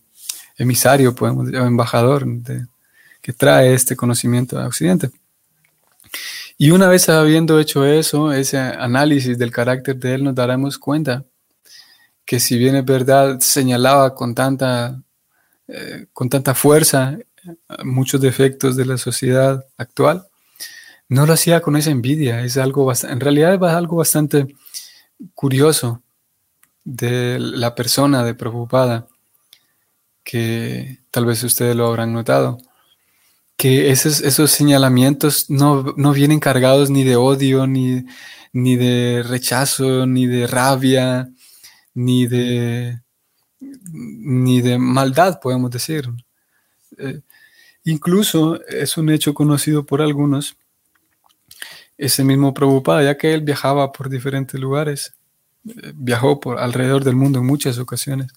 emisario, 0.57 1.15
podemos 1.15 1.47
o 1.47 1.65
embajador 1.65 2.25
que 3.21 3.33
trae 3.33 3.73
este 3.73 3.95
conocimiento 3.95 4.59
a 4.59 4.67
Occidente. 4.67 5.09
Y 6.57 6.71
una 6.71 6.87
vez 6.87 7.09
habiendo 7.09 7.59
hecho 7.59 7.85
eso, 7.85 8.31
ese 8.31 8.57
análisis 8.57 9.37
del 9.37 9.51
carácter 9.51 9.97
de 9.97 10.15
él, 10.15 10.23
nos 10.23 10.35
daremos 10.35 10.77
cuenta 10.77 11.25
que 12.25 12.39
si 12.39 12.57
bien 12.57 12.75
es 12.75 12.85
verdad, 12.85 13.39
señalaba 13.39 14.15
con 14.15 14.33
tanta, 14.33 15.01
eh, 15.67 16.07
con 16.13 16.29
tanta 16.29 16.55
fuerza 16.55 17.17
eh, 17.19 17.83
muchos 17.83 18.21
defectos 18.21 18.75
de 18.75 18.85
la 18.85 18.97
sociedad 18.97 19.65
actual, 19.77 20.27
no 21.09 21.25
lo 21.25 21.33
hacía 21.33 21.61
con 21.61 21.75
esa 21.75 21.91
envidia. 21.91 22.41
Es 22.43 22.57
algo 22.57 22.91
en 22.91 23.19
realidad 23.19 23.53
es 23.55 23.61
algo 23.61 23.97
bastante 23.97 24.55
curioso 25.33 26.03
de 26.83 27.39
la 27.39 27.75
persona 27.75 28.23
de 28.23 28.35
preocupada 28.35 29.07
que 30.23 30.99
tal 31.11 31.25
vez 31.25 31.43
ustedes 31.43 31.75
lo 31.75 31.87
habrán 31.87 32.13
notado 32.13 32.57
que 33.57 33.89
esos, 33.89 34.51
señalamientos 34.51 35.49
no, 35.49 35.83
vienen 36.13 36.39
cargados 36.39 36.89
ni 36.89 37.03
de 37.03 37.15
odio, 37.15 37.67
ni, 37.67 38.05
ni 38.51 38.75
de 38.75 39.23
rechazo, 39.23 40.05
ni 40.05 40.27
de 40.27 40.47
rabia, 40.47 41.29
ni 41.93 42.27
de, 42.27 42.99
ni 43.59 44.61
de 44.61 44.77
maldad, 44.77 45.39
podemos 45.39 45.71
decir. 45.71 46.09
Eh, 46.97 47.21
incluso 47.85 48.61
es 48.65 48.97
un 48.97 49.09
hecho 49.09 49.33
conocido 49.33 49.85
por 49.85 50.01
algunos, 50.01 50.57
ese 51.97 52.23
mismo 52.23 52.53
Prabhupada, 52.53 53.03
ya 53.03 53.17
que 53.17 53.33
él 53.33 53.41
viajaba 53.41 53.91
por 53.91 54.09
diferentes 54.09 54.59
lugares, 54.59 55.13
eh, 55.67 55.93
viajó 55.95 56.39
por 56.39 56.59
alrededor 56.59 57.03
del 57.03 57.15
mundo 57.15 57.39
en 57.39 57.45
muchas 57.45 57.77
ocasiones. 57.77 58.31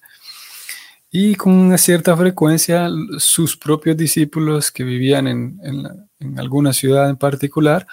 Y 1.11 1.37
con 1.37 1.55
una 1.55 1.79
cierta 1.79 2.17
frecuencia 2.17 2.91
sus 3.19 3.57
propios 3.57 3.97
discípulos 3.97 4.71
que 4.71 4.85
vivían 4.85 5.27
en, 5.27 6.09
alguna 6.37 6.73
ciudad 6.73 7.09
en 7.09 7.17
particular, 7.17 7.87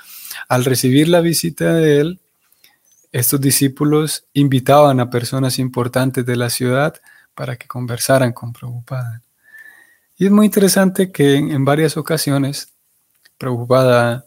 al 0.50 0.65
recibir 0.65 1.07
la 1.07 1.22
visita 1.22 1.74
de 1.74 2.00
él, 2.01 2.19
estos 3.13 3.39
discípulos 3.39 4.25
invitaban 4.34 5.00
a 5.00 5.10
personas 5.10 5.60
importantes 5.60 6.25
de 6.25 6.36
la 6.36 6.50
ciudad 6.50 6.95
para 7.34 7.55
que 7.55 7.67
conversaran 7.67 8.34
con 8.34 8.51
Prabhupada. 8.51 9.22
Y 10.17 10.25
es 10.25 10.31
muy 10.31 10.48
interesante 10.48 11.12
que 11.12 11.36
en, 11.36 11.63
varias 11.63 11.95
ocasiones 11.95 12.74
Prabhupada, 13.38 14.25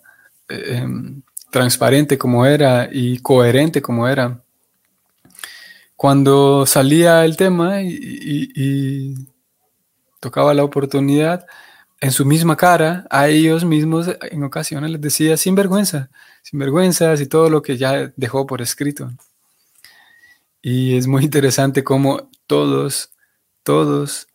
eh, 0.49 0.79
em, 0.79 1.23
transparente 1.51 2.19
como 2.19 2.47
era 2.47 2.89
y 2.91 3.19
coherente 3.19 3.83
como 3.83 4.09
era, 4.09 4.43
cuando 5.99 6.65
salía 6.65 7.25
el 7.25 7.37
tema 7.37 7.83
y, 7.83 9.17
tocaba 10.21 10.55
la 10.55 10.63
oportunidad, 10.63 11.45
en 12.01 12.13
su 12.13 12.25
misma 12.25 12.57
cara, 12.57 13.05
a 13.11 13.29
ellos 13.29 13.65
mismos 13.65 14.09
en 14.31 14.45
ocasiones 14.45 14.93
les 14.93 15.01
decía 15.01 15.37
sin 15.37 15.57
vergüenza, 15.57 16.09
sin 16.43 16.61
vergüenzas 16.61 17.21
y 17.21 17.27
todo 17.27 17.51
lo 17.51 17.63
que 17.63 17.77
ya 17.77 18.13
dejó 18.17 18.47
por 18.47 18.63
escrito. 18.63 19.11
Y 20.63 20.97
es 20.97 21.09
muy 21.09 21.25
interesante 21.25 21.83
cómo 21.83 22.31
todos, 22.47 23.11
todos, 23.65 24.29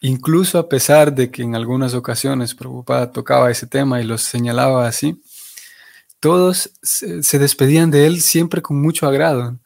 incluso 0.00 0.58
a 0.58 0.68
pesar 0.68 1.14
de 1.14 1.30
que 1.30 1.42
en 1.42 1.54
algunas 1.54 1.92
ocasiones 1.92 2.54
preocupada 2.54 3.12
tocaba 3.12 3.50
ese 3.50 3.66
tema 3.66 4.00
y 4.00 4.04
los 4.04 4.22
señalaba 4.22 4.88
así, 4.88 5.22
todos 6.20 6.72
se 6.82 7.38
despedían 7.38 7.90
de 7.90 8.06
él 8.06 8.20
siempre 8.20 8.62
con 8.62 8.80
mucho 8.80 9.06
agrado 9.06 9.58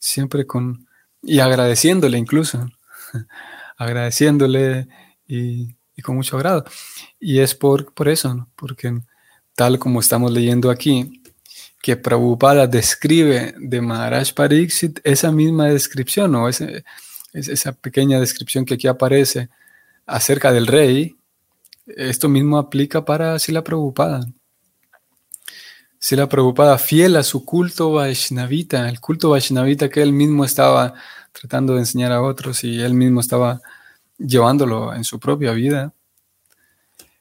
siempre 0.00 0.46
con, 0.46 0.88
y 1.22 1.38
agradeciéndole 1.38 2.18
incluso, 2.18 2.68
agradeciéndole 3.76 4.88
y, 5.28 5.76
con 6.02 6.16
mucho 6.16 6.36
agrado. 6.36 6.64
Y 7.20 7.40
es 7.40 7.54
por, 7.54 7.92
por 7.92 8.08
eso, 8.08 8.48
porque 8.56 8.98
tal 9.54 9.78
como 9.78 10.00
estamos 10.00 10.32
leyendo 10.32 10.70
aquí, 10.70 11.22
que 11.82 11.96
Prabhupada 11.96 12.66
describe 12.66 13.54
de 13.58 13.80
Maharaj 13.82 14.32
Pariksit 14.32 15.00
esa 15.04 15.30
misma 15.30 15.66
descripción 15.66 16.34
o 16.34 16.48
esa 16.48 17.72
pequeña 17.72 18.18
descripción 18.18 18.64
que 18.64 18.74
aquí 18.74 18.86
aparece 18.86 19.50
acerca 20.06 20.52
del 20.52 20.66
rey, 20.66 21.16
esto 21.86 22.28
mismo 22.30 22.56
aplica 22.56 23.04
para 23.04 23.38
Sila 23.38 23.62
Prabhupada 23.62 24.26
la 26.16 26.28
preocupada 26.28 26.78
fiel 26.78 27.16
a 27.16 27.22
su 27.22 27.44
culto 27.44 27.92
Vaishnavita, 27.92 28.88
el 28.88 29.00
culto 29.00 29.30
Vaishnavita 29.30 29.90
que 29.90 30.00
él 30.00 30.12
mismo 30.12 30.44
estaba 30.46 30.94
tratando 31.32 31.74
de 31.74 31.80
enseñar 31.80 32.10
a 32.10 32.22
otros 32.22 32.64
y 32.64 32.80
él 32.80 32.94
mismo 32.94 33.20
estaba 33.20 33.60
llevándolo 34.18 34.94
en 34.94 35.04
su 35.04 35.20
propia 35.20 35.52
vida. 35.52 35.92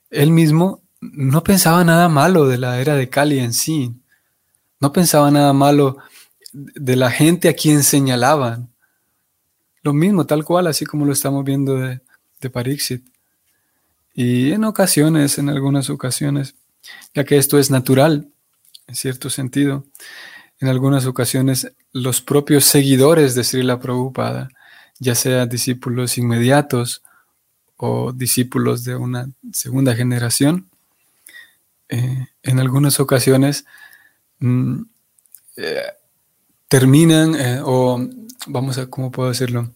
Él 0.10 0.32
mismo 0.32 0.82
no 1.02 1.44
pensaba 1.44 1.84
nada 1.84 2.08
malo 2.08 2.48
de 2.48 2.58
la 2.58 2.80
era 2.80 2.96
de 2.96 3.10
Kali 3.10 3.40
en 3.40 3.54
sí, 3.54 3.94
no 4.80 4.94
pensaba 4.94 5.30
nada 5.30 5.52
malo 5.52 5.98
de 6.54 6.96
la 6.96 7.12
gente 7.12 7.50
a 7.50 7.54
quien 7.54 7.84
señalaban. 7.84 8.70
Lo 9.82 9.94
mismo, 9.94 10.26
tal 10.26 10.44
cual, 10.46 10.68
así 10.68 10.86
como 10.86 11.06
lo 11.06 11.14
estamos 11.14 11.44
viendo 11.44 11.78
de, 11.78 12.02
de. 12.42 13.02
Y 14.14 14.52
en 14.52 14.64
ocasiones, 14.64 15.38
en 15.38 15.50
algunas 15.50 15.90
ocasiones, 15.90 16.56
ya 17.14 17.24
que 17.24 17.38
esto 17.38 17.60
es 17.60 17.70
natural, 17.70 18.30
en 18.90 18.96
cierto 18.96 19.30
sentido, 19.30 19.86
en 20.60 20.68
algunas 20.68 21.06
ocasiones 21.06 21.72
los 21.94 22.22
propios 22.22 22.66
seguidores 22.66 23.36
de 23.36 23.44
Srila 23.44 23.80
Prabhupada, 23.80 24.50
ya 25.00 25.16
sean 25.16 25.48
discípulos 25.48 26.18
inmediatos 26.18 27.04
o 27.78 28.12
discípulos 28.12 28.84
de 28.84 28.96
una 28.96 29.30
segunda 29.54 29.96
generación, 29.96 30.68
eh, 31.88 32.28
en 32.44 32.60
algunas 32.60 33.00
ocasiones 33.00 33.66
mm, 34.40 34.82
eh, 35.58 35.82
terminan 36.68 37.36
eh, 37.36 37.62
o 37.64 38.06
vamos 38.48 38.78
a, 38.80 38.88
¿cómo 38.88 39.12
puedo 39.12 39.30
decirlo? 39.30 39.72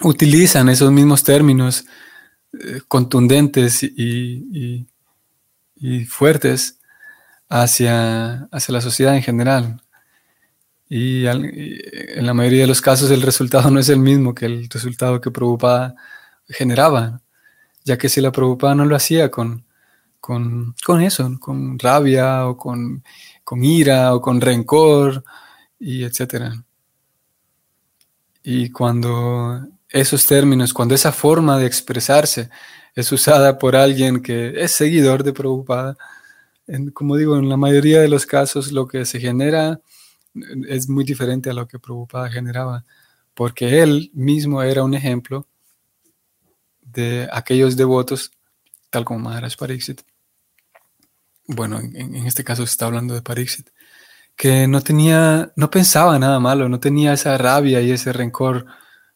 Utilizan 0.00 0.68
esos 0.70 0.90
mismos 0.90 1.22
términos 1.22 1.84
contundentes 2.88 3.82
y, 3.82 4.86
fuertes 6.06 6.78
hacia, 7.52 8.48
hacia 8.50 8.72
la 8.72 8.80
sociedad 8.80 9.14
en 9.14 9.22
general. 9.22 9.82
Y, 10.88 11.26
en 11.26 12.26
la 12.26 12.34
mayoría 12.34 12.62
de 12.62 12.66
los 12.66 12.80
casos 12.80 13.10
el 13.10 13.22
resultado 13.22 13.70
no 13.70 13.78
es 13.78 13.88
el 13.90 13.98
mismo 13.98 14.34
que 14.34 14.46
el 14.46 14.68
resultado 14.70 15.20
que 15.20 15.30
Prabhupada 15.30 15.94
generaba, 16.48 17.20
ya 17.84 17.98
que 17.98 18.08
si 18.08 18.20
la 18.20 18.32
Prabhupada 18.32 18.74
no 18.74 18.84
lo 18.86 18.96
hacía 18.96 19.30
con, 19.30 19.66
con, 20.20 20.74
eso, 21.02 21.30
con 21.40 21.78
rabia 21.78 22.46
o 22.46 22.56
con, 22.56 23.04
con, 23.44 23.64
ira 23.64 24.14
o 24.14 24.20
con 24.22 24.40
rencor 24.40 25.22
y 25.78 26.04
etcétera. 26.04 26.64
Y 28.42 28.70
cuando 28.70 29.66
esos 29.88 30.26
términos, 30.26 30.72
cuando 30.72 30.94
esa 30.94 31.12
forma 31.12 31.58
de 31.58 31.66
expresarse 31.66 32.48
es 32.94 33.12
usada 33.12 33.58
por 33.58 33.76
alguien 33.76 34.22
que 34.22 34.54
es 34.56 34.72
seguidor 34.72 35.22
de 35.22 35.32
Prabhupada, 35.32 35.96
como 36.94 37.16
digo, 37.16 37.36
en 37.36 37.48
la 37.48 37.56
mayoría 37.56 38.00
de 38.00 38.08
los 38.08 38.26
casos 38.26 38.72
lo 38.72 38.86
que 38.86 39.04
se 39.04 39.20
genera 39.20 39.80
es 40.68 40.88
muy 40.88 41.04
diferente 41.04 41.50
a 41.50 41.54
lo 41.54 41.66
que 41.66 41.78
Prabhupada 41.78 42.30
generaba, 42.30 42.84
porque 43.34 43.82
él 43.82 44.10
mismo 44.14 44.62
era 44.62 44.82
un 44.82 44.94
ejemplo 44.94 45.46
de 46.80 47.28
aquellos 47.32 47.76
devotos, 47.76 48.32
tal 48.90 49.04
como 49.04 49.20
Maharaj 49.20 49.56
Pariksit. 49.56 50.02
Bueno, 51.46 51.80
en, 51.80 52.14
este 52.26 52.44
caso 52.44 52.64
se 52.66 52.72
está 52.72 52.86
hablando 52.86 53.14
de 53.14 53.22
Pariksit, 53.22 53.68
que 54.36 54.66
no 54.68 54.80
tenía, 54.80 55.52
no 55.56 55.70
pensaba 55.70 56.18
nada 56.18 56.40
malo, 56.40 56.68
no 56.68 56.80
tenía 56.80 57.12
esa 57.12 57.36
rabia 57.36 57.80
y 57.80 57.90
ese 57.90 58.12
rencor 58.12 58.66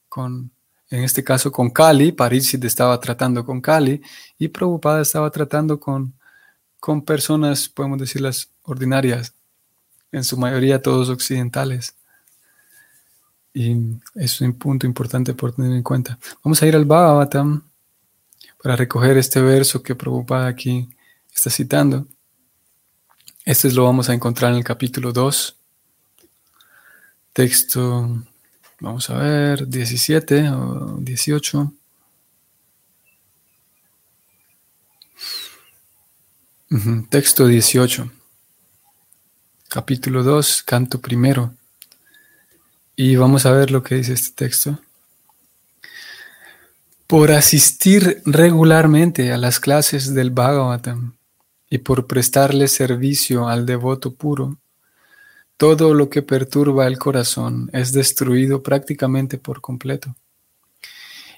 con, 0.09 0.53
en 0.91 1.05
este 1.05 1.25
caso 1.25 1.51
con 1.53 1.71
Kali, 1.71 2.13
Pariksit 2.13 2.65
estaba 2.65 2.99
tratando 3.01 3.45
con 3.45 3.61
Kali 3.61 4.03
y 4.39 4.49
Prabhupada 4.49 5.03
estaba 5.03 5.31
tratando 5.31 5.81
con, 5.81 6.15
con 6.80 7.02
personas, 7.02 7.68
podemos 7.68 7.99
decirlas, 7.99 8.50
ordinarias, 8.62 9.35
en 10.12 10.25
su 10.25 10.37
mayoría 10.37 10.83
todos 10.83 11.09
occidentales. 11.09 11.95
Y 13.52 13.76
es 14.14 14.40
un 14.40 14.52
punto 14.54 14.87
importante 14.87 15.35
por 15.35 15.54
tener 15.54 15.73
en 15.73 15.83
cuenta. 15.83 16.18
Vamos 16.45 16.62
a 16.62 16.66
ir 16.66 16.76
al 16.76 16.85
Bhagavatam 16.85 17.62
para 18.62 18.76
recoger 18.76 19.16
este 19.16 19.40
verso 19.40 19.83
que 19.83 19.95
Prabhupada 19.95 20.47
aquí 20.47 20.88
está 21.33 21.50
citando. 21.50 22.06
Este 23.45 23.71
lo 23.73 23.85
vamos 23.85 24.09
a 24.09 24.14
encontrar 24.14 24.50
en 24.50 24.59
el 24.59 24.64
capítulo 24.64 25.12
2, 25.12 25.56
texto, 27.33 28.25
vamos 28.80 29.09
a 29.09 29.18
ver, 29.18 29.68
17 29.68 30.50
o 30.50 30.97
18. 30.99 31.73
Texto 37.11 37.47
18 37.47 38.11
capítulo 39.69 40.25
2, 40.25 40.65
canto 40.65 41.00
primero. 41.00 41.55
Y 42.97 43.15
vamos 43.15 43.47
a 43.47 43.52
ver 43.52 43.71
lo 43.71 43.85
que 43.85 43.95
dice 43.95 44.15
este 44.15 44.33
texto. 44.35 44.81
Por 47.07 47.31
asistir 47.31 48.21
regularmente 48.25 49.33
a 49.33 49.37
las 49.37 49.61
clases 49.61 50.13
del 50.13 50.31
Bhagavatam 50.31 51.15
y 51.71 51.79
por 51.79 52.09
prestarle 52.09 52.67
servicio 52.67 53.49
al 53.49 53.65
devoto 53.65 54.15
puro, 54.15 54.59
todo 55.57 55.95
lo 55.95 56.11
que 56.11 56.23
perturba 56.23 56.89
el 56.89 56.99
corazón 56.99 57.71
es 57.73 57.93
destruido 57.93 58.65
prácticamente 58.65 59.39
por 59.39 59.61
completo. 59.61 60.17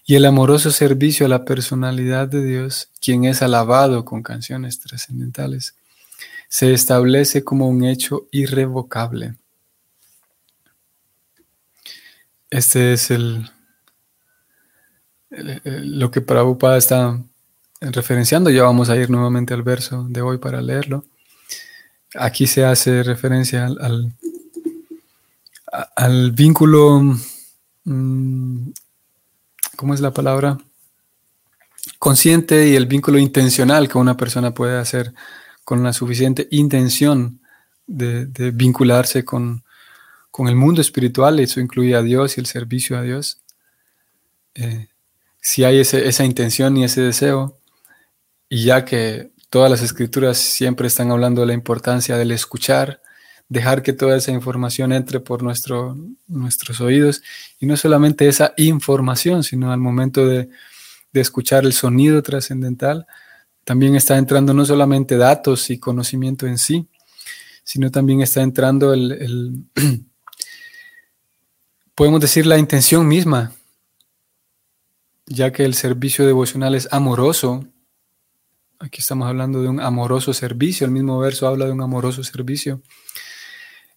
Y 0.08 0.14
el 0.14 0.24
amoroso 0.24 0.70
servicio 0.70 1.26
a 1.26 1.28
la 1.28 1.44
personalidad 1.44 2.28
de 2.28 2.42
Dios, 2.42 2.88
quien 2.98 3.26
es 3.26 3.42
alabado 3.42 4.06
con 4.06 4.22
canciones 4.22 4.80
trascendentales, 4.80 5.74
se 6.48 6.72
establece 6.72 7.44
como 7.44 7.68
un 7.68 7.84
hecho 7.84 8.26
irrevocable. 8.30 9.34
Este 12.48 12.94
es 12.94 13.10
el, 13.10 13.50
lo 15.28 16.10
que 16.10 16.22
Prabhupada 16.22 16.78
está 16.78 17.22
referenciando. 17.82 18.48
Ya 18.48 18.62
vamos 18.62 18.88
a 18.88 18.96
ir 18.96 19.10
nuevamente 19.10 19.52
al 19.52 19.62
verso 19.62 20.06
de 20.08 20.22
hoy 20.22 20.38
para 20.38 20.62
leerlo. 20.62 21.04
Aquí 22.14 22.46
se 22.46 22.64
hace 22.64 23.02
referencia 23.02 23.66
al, 23.66 24.14
al, 25.94 26.32
vínculo, 26.32 27.02
mm, 27.84 28.70
¿cómo 29.78 29.94
es 29.94 30.00
la 30.00 30.12
palabra? 30.12 30.58
Consciente 32.00 32.66
y 32.66 32.74
el 32.74 32.86
vínculo 32.86 33.16
intencional 33.16 33.88
que 33.88 33.96
una 33.96 34.16
persona 34.16 34.52
puede 34.52 34.76
hacer 34.76 35.14
con 35.62 35.84
la 35.84 35.92
suficiente 35.92 36.48
intención 36.50 37.40
de, 37.86 38.26
vincularse 38.52 39.24
con, 39.24 39.62
el 40.38 40.56
mundo 40.56 40.80
espiritual, 40.80 41.38
eso 41.38 41.60
incluye 41.60 41.94
a 41.94 42.02
Dios 42.02 42.36
y 42.36 42.40
el 42.40 42.46
servicio 42.46 42.98
a 42.98 43.02
Dios. 43.02 43.38
Eh, 44.54 44.88
si 45.40 45.62
hay 45.62 45.78
esa 45.78 46.24
intención 46.24 46.76
y 46.76 46.82
ese 46.82 47.00
deseo, 47.02 47.56
y 48.48 48.64
ya 48.64 48.84
que 48.84 49.30
todas 49.48 49.70
las 49.70 49.82
escrituras 49.82 50.38
siempre 50.38 50.88
están 50.88 51.12
hablando 51.12 51.42
de 51.42 51.48
la 51.48 51.54
importancia 51.54 52.16
del 52.16 52.32
escuchar, 52.32 53.00
dejar 53.48 53.82
que 53.82 53.92
toda 53.92 54.16
esa 54.16 54.30
información 54.30 54.92
entre 54.92 55.20
por 55.20 55.42
nuestro, 55.42 55.96
nuestros 56.26 56.80
oídos, 56.80 57.22
y 57.58 57.66
no 57.66 57.76
solamente 57.76 58.28
esa 58.28 58.52
información, 58.56 59.42
sino 59.42 59.72
al 59.72 59.80
momento 59.80 60.26
de, 60.26 60.48
de 61.12 61.20
escuchar 61.20 61.64
el 61.64 61.72
sonido 61.72 62.22
trascendental, 62.22 63.06
también 63.64 63.94
está 63.96 64.16
entrando 64.16 64.54
no 64.54 64.64
solamente 64.64 65.16
datos 65.16 65.70
y 65.70 65.78
conocimiento 65.78 66.46
en 66.46 66.58
sí, 66.58 66.88
sino 67.68 67.90
también 67.90 68.22
está 68.22 68.40
entrando 68.40 68.94
el, 68.94 69.66
podemos 71.94 72.18
decir, 72.18 72.46
la 72.46 72.56
intención 72.56 73.06
misma, 73.06 73.52
ya 75.26 75.52
que 75.52 75.66
el 75.66 75.74
servicio 75.74 76.24
devocional 76.24 76.74
es 76.74 76.88
amoroso. 76.90 77.66
Aquí 78.78 79.00
estamos 79.00 79.28
hablando 79.28 79.60
de 79.60 79.68
un 79.68 79.80
amoroso 79.80 80.32
servicio, 80.32 80.86
el 80.86 80.92
mismo 80.92 81.18
verso 81.18 81.46
habla 81.46 81.66
de 81.66 81.72
un 81.72 81.82
amoroso 81.82 82.24
servicio. 82.24 82.80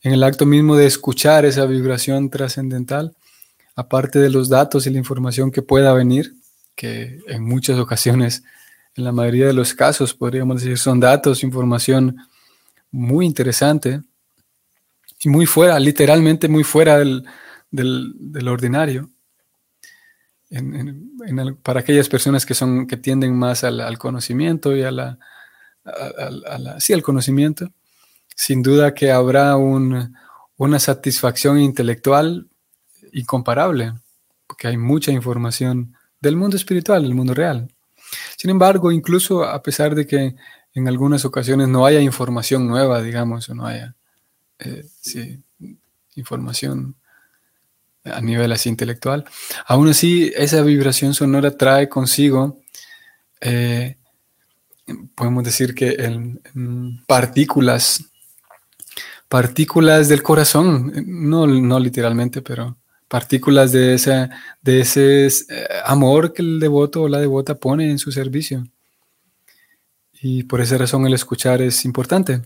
En 0.03 0.13
el 0.13 0.23
acto 0.23 0.45
mismo 0.45 0.75
de 0.75 0.87
escuchar 0.87 1.45
esa 1.45 1.65
vibración 1.65 2.29
trascendental, 2.29 3.15
aparte 3.75 4.19
de 4.19 4.29
los 4.29 4.49
datos 4.49 4.87
y 4.87 4.89
la 4.89 4.97
información 4.97 5.51
que 5.51 5.61
pueda 5.61 5.93
venir, 5.93 6.33
que 6.75 7.19
en 7.27 7.43
muchas 7.43 7.77
ocasiones 7.77 8.43
en 8.95 9.03
la 9.03 9.11
mayoría 9.11 9.47
de 9.47 9.53
los 9.53 9.73
casos, 9.73 10.13
podríamos 10.13 10.61
decir, 10.61 10.77
son 10.77 10.99
datos, 10.99 11.43
información 11.43 12.17
muy 12.91 13.25
interesante 13.25 14.01
y 15.23 15.29
muy 15.29 15.45
fuera, 15.45 15.79
literalmente 15.79 16.47
muy 16.47 16.63
fuera 16.63 16.97
del, 16.97 17.23
ordinario. 18.47 19.09
para 21.63 21.79
aquellas 21.79 22.09
personas 22.09 22.45
que 22.45 22.53
son 22.53 22.87
que 22.87 22.97
tienden 22.97 23.35
más 23.35 23.63
al, 23.63 23.97
conocimiento 23.97 24.75
y 24.75 24.81
a 24.81 24.91
la, 24.91 25.19
sí, 26.79 26.91
al 26.93 27.03
conocimiento, 27.03 27.71
sin 28.35 28.61
duda 28.61 28.93
que 28.93 29.11
habrá 29.11 29.57
una 29.57 30.79
satisfacción 30.79 31.59
intelectual 31.59 32.47
incomparable, 33.13 33.93
porque 34.47 34.67
hay 34.67 34.77
mucha 34.77 35.11
información 35.11 35.95
del 36.19 36.35
mundo 36.35 36.55
espiritual, 36.55 37.03
del 37.03 37.15
mundo 37.15 37.33
real. 37.33 37.67
Sin 38.37 38.49
embargo, 38.49 38.91
incluso 38.91 39.43
a 39.43 39.61
pesar 39.61 39.95
de 39.95 40.05
que 40.05 40.35
en 40.73 40.87
algunas 40.87 41.25
ocasiones 41.25 41.67
no 41.67 41.85
haya 41.85 42.01
información 42.01 42.67
nueva, 42.67 43.01
digamos, 43.01 43.49
o 43.49 43.55
no 43.55 43.65
haya 43.65 43.95
eh, 44.59 44.85
información 46.15 46.95
a 48.03 48.21
nivel 48.21 48.51
así 48.51 48.69
intelectual, 48.69 49.25
aún 49.65 49.89
así 49.89 50.31
esa 50.35 50.61
vibración 50.61 51.13
sonora 51.13 51.55
trae 51.55 51.87
consigo, 51.87 52.59
eh, 53.41 53.97
podemos 55.15 55.43
decir 55.43 55.75
que 55.75 55.95
en, 55.99 56.41
partículas, 57.05 58.10
partículas 59.31 60.09
del 60.09 60.21
corazón, 60.21 60.91
no, 61.07 61.47
no 61.47 61.79
literalmente, 61.79 62.41
pero 62.41 62.75
partículas 63.07 63.71
de, 63.71 63.95
de 64.61 64.79
ese 64.81 65.25
eh, 65.25 65.67
amor 65.85 66.33
que 66.33 66.41
el 66.41 66.59
devoto 66.59 67.03
o 67.03 67.07
la 67.07 67.19
devota 67.19 67.55
pone 67.55 67.89
en 67.89 67.97
su 67.97 68.11
servicio. 68.11 68.65
Y 70.21 70.43
por 70.43 70.59
esa 70.59 70.77
razón 70.77 71.07
el 71.07 71.13
escuchar 71.13 71.61
es 71.61 71.85
importante, 71.85 72.41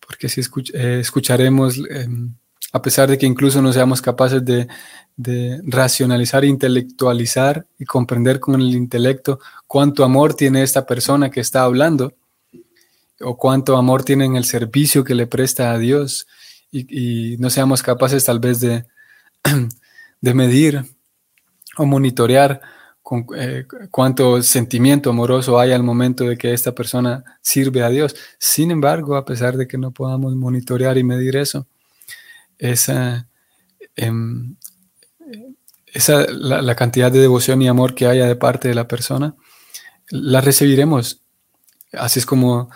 porque 0.00 0.30
si 0.30 0.40
eh, 0.72 0.98
escucharemos, 0.98 1.78
em, 1.90 2.32
a 2.72 2.80
pesar 2.80 3.10
de 3.10 3.18
que 3.18 3.26
incluso 3.26 3.60
no 3.60 3.70
seamos 3.70 4.00
capaces 4.00 4.42
de, 4.42 4.66
de 5.14 5.60
racionalizar, 5.66 6.42
intelectualizar 6.42 7.66
y 7.78 7.84
comprender 7.84 8.40
con 8.40 8.58
el 8.58 8.74
intelecto 8.74 9.40
cuánto 9.66 10.04
amor 10.04 10.32
tiene 10.32 10.62
esta 10.62 10.86
persona 10.86 11.30
que 11.30 11.40
está 11.40 11.64
hablando, 11.64 12.14
o 13.20 13.36
cuánto 13.36 13.76
amor 13.76 14.04
tiene 14.04 14.24
en 14.24 14.36
el 14.36 14.44
servicio 14.44 15.04
que 15.04 15.14
le 15.14 15.26
presta 15.26 15.72
a 15.72 15.78
Dios, 15.78 16.26
y, 16.70 17.36
no 17.38 17.50
seamos 17.50 17.82
capaces 17.82 18.24
tal 18.24 18.40
vez 18.40 18.60
de, 18.60 18.86
de 20.20 20.34
medir 20.34 20.84
o 21.76 21.86
monitorear 21.86 22.60
eh, 23.36 23.64
cuánto 23.90 24.42
sentimiento 24.42 25.10
amoroso 25.10 25.58
hay 25.58 25.72
al 25.72 25.82
momento 25.82 26.24
de 26.24 26.36
que 26.36 26.52
esta 26.52 26.72
persona 26.72 27.24
sirve 27.40 27.82
a 27.82 27.88
Dios. 27.88 28.14
Sin 28.38 28.70
embargo, 28.70 29.16
a 29.16 29.24
pesar 29.24 29.56
de 29.56 29.66
que 29.66 29.78
no 29.78 29.92
podamos 29.92 30.34
monitorear 30.36 30.98
y 30.98 31.04
medir 31.04 31.36
eso, 31.36 31.66
esa, 32.58 33.26
em, 33.96 34.56
esa 35.86 36.26
la, 36.30 36.74
cantidad 36.74 37.10
de 37.10 37.20
devoción 37.20 37.62
y 37.62 37.68
amor 37.68 37.94
que 37.94 38.06
haya 38.06 38.26
de 38.26 38.36
parte 38.36 38.68
de 38.68 38.74
la 38.74 38.88
persona, 38.88 39.34
la 40.10 40.42
recibiremos. 40.42 41.22
Así 41.92 42.18
es 42.18 42.26
como 42.26 42.70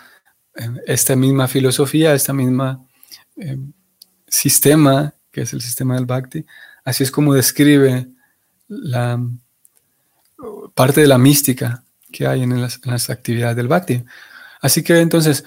esta 0.85 1.15
misma 1.15 1.47
filosofía, 1.47 2.13
esta 2.13 2.33
misma 2.33 2.85
em, 3.35 3.73
sistema, 4.27 5.13
que 5.31 5.41
es 5.41 5.53
el 5.53 5.61
sistema 5.61 5.95
del 5.95 6.05
Bhakti, 6.05 6.45
así 6.83 7.03
es 7.03 7.11
como 7.11 7.33
describe 7.33 8.07
la 8.67 9.19
parte 10.73 11.01
de 11.01 11.07
la 11.07 11.17
mística 11.17 11.83
que 12.11 12.27
hay 12.27 12.43
en 12.43 12.61
las, 12.61 13.09
actividades 13.09 13.55
del 13.55 13.67
Bhakti. 13.67 14.03
Así 14.61 14.83
que 14.83 14.99
entonces, 14.99 15.43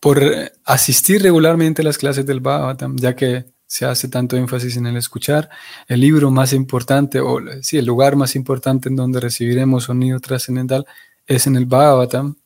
por 0.00 0.20
asistir 0.64 1.22
regularmente 1.22 1.82
a 1.82 1.84
las 1.84 1.98
clases 1.98 2.26
del 2.26 2.40
Bhagavatam, 2.40 2.96
ya 2.96 3.14
que 3.14 3.46
se 3.66 3.86
hace 3.86 4.08
tanto 4.08 4.36
énfasis 4.36 4.76
en 4.76 4.86
el 4.86 4.96
escuchar, 4.96 5.48
el 5.86 6.00
libro 6.00 6.30
más 6.30 6.52
importante, 6.52 7.20
o 7.20 7.40
sí, 7.62 7.78
el 7.78 7.86
lugar 7.86 8.16
más 8.16 8.36
importante 8.36 8.88
en 8.88 8.96
donde 8.96 9.20
recibiremos 9.20 9.84
sonido 9.84 10.20
trascendental 10.20 10.86
es 11.26 11.46
en 11.46 11.56
el 11.56 11.66
Bhagavatam. 11.66 12.36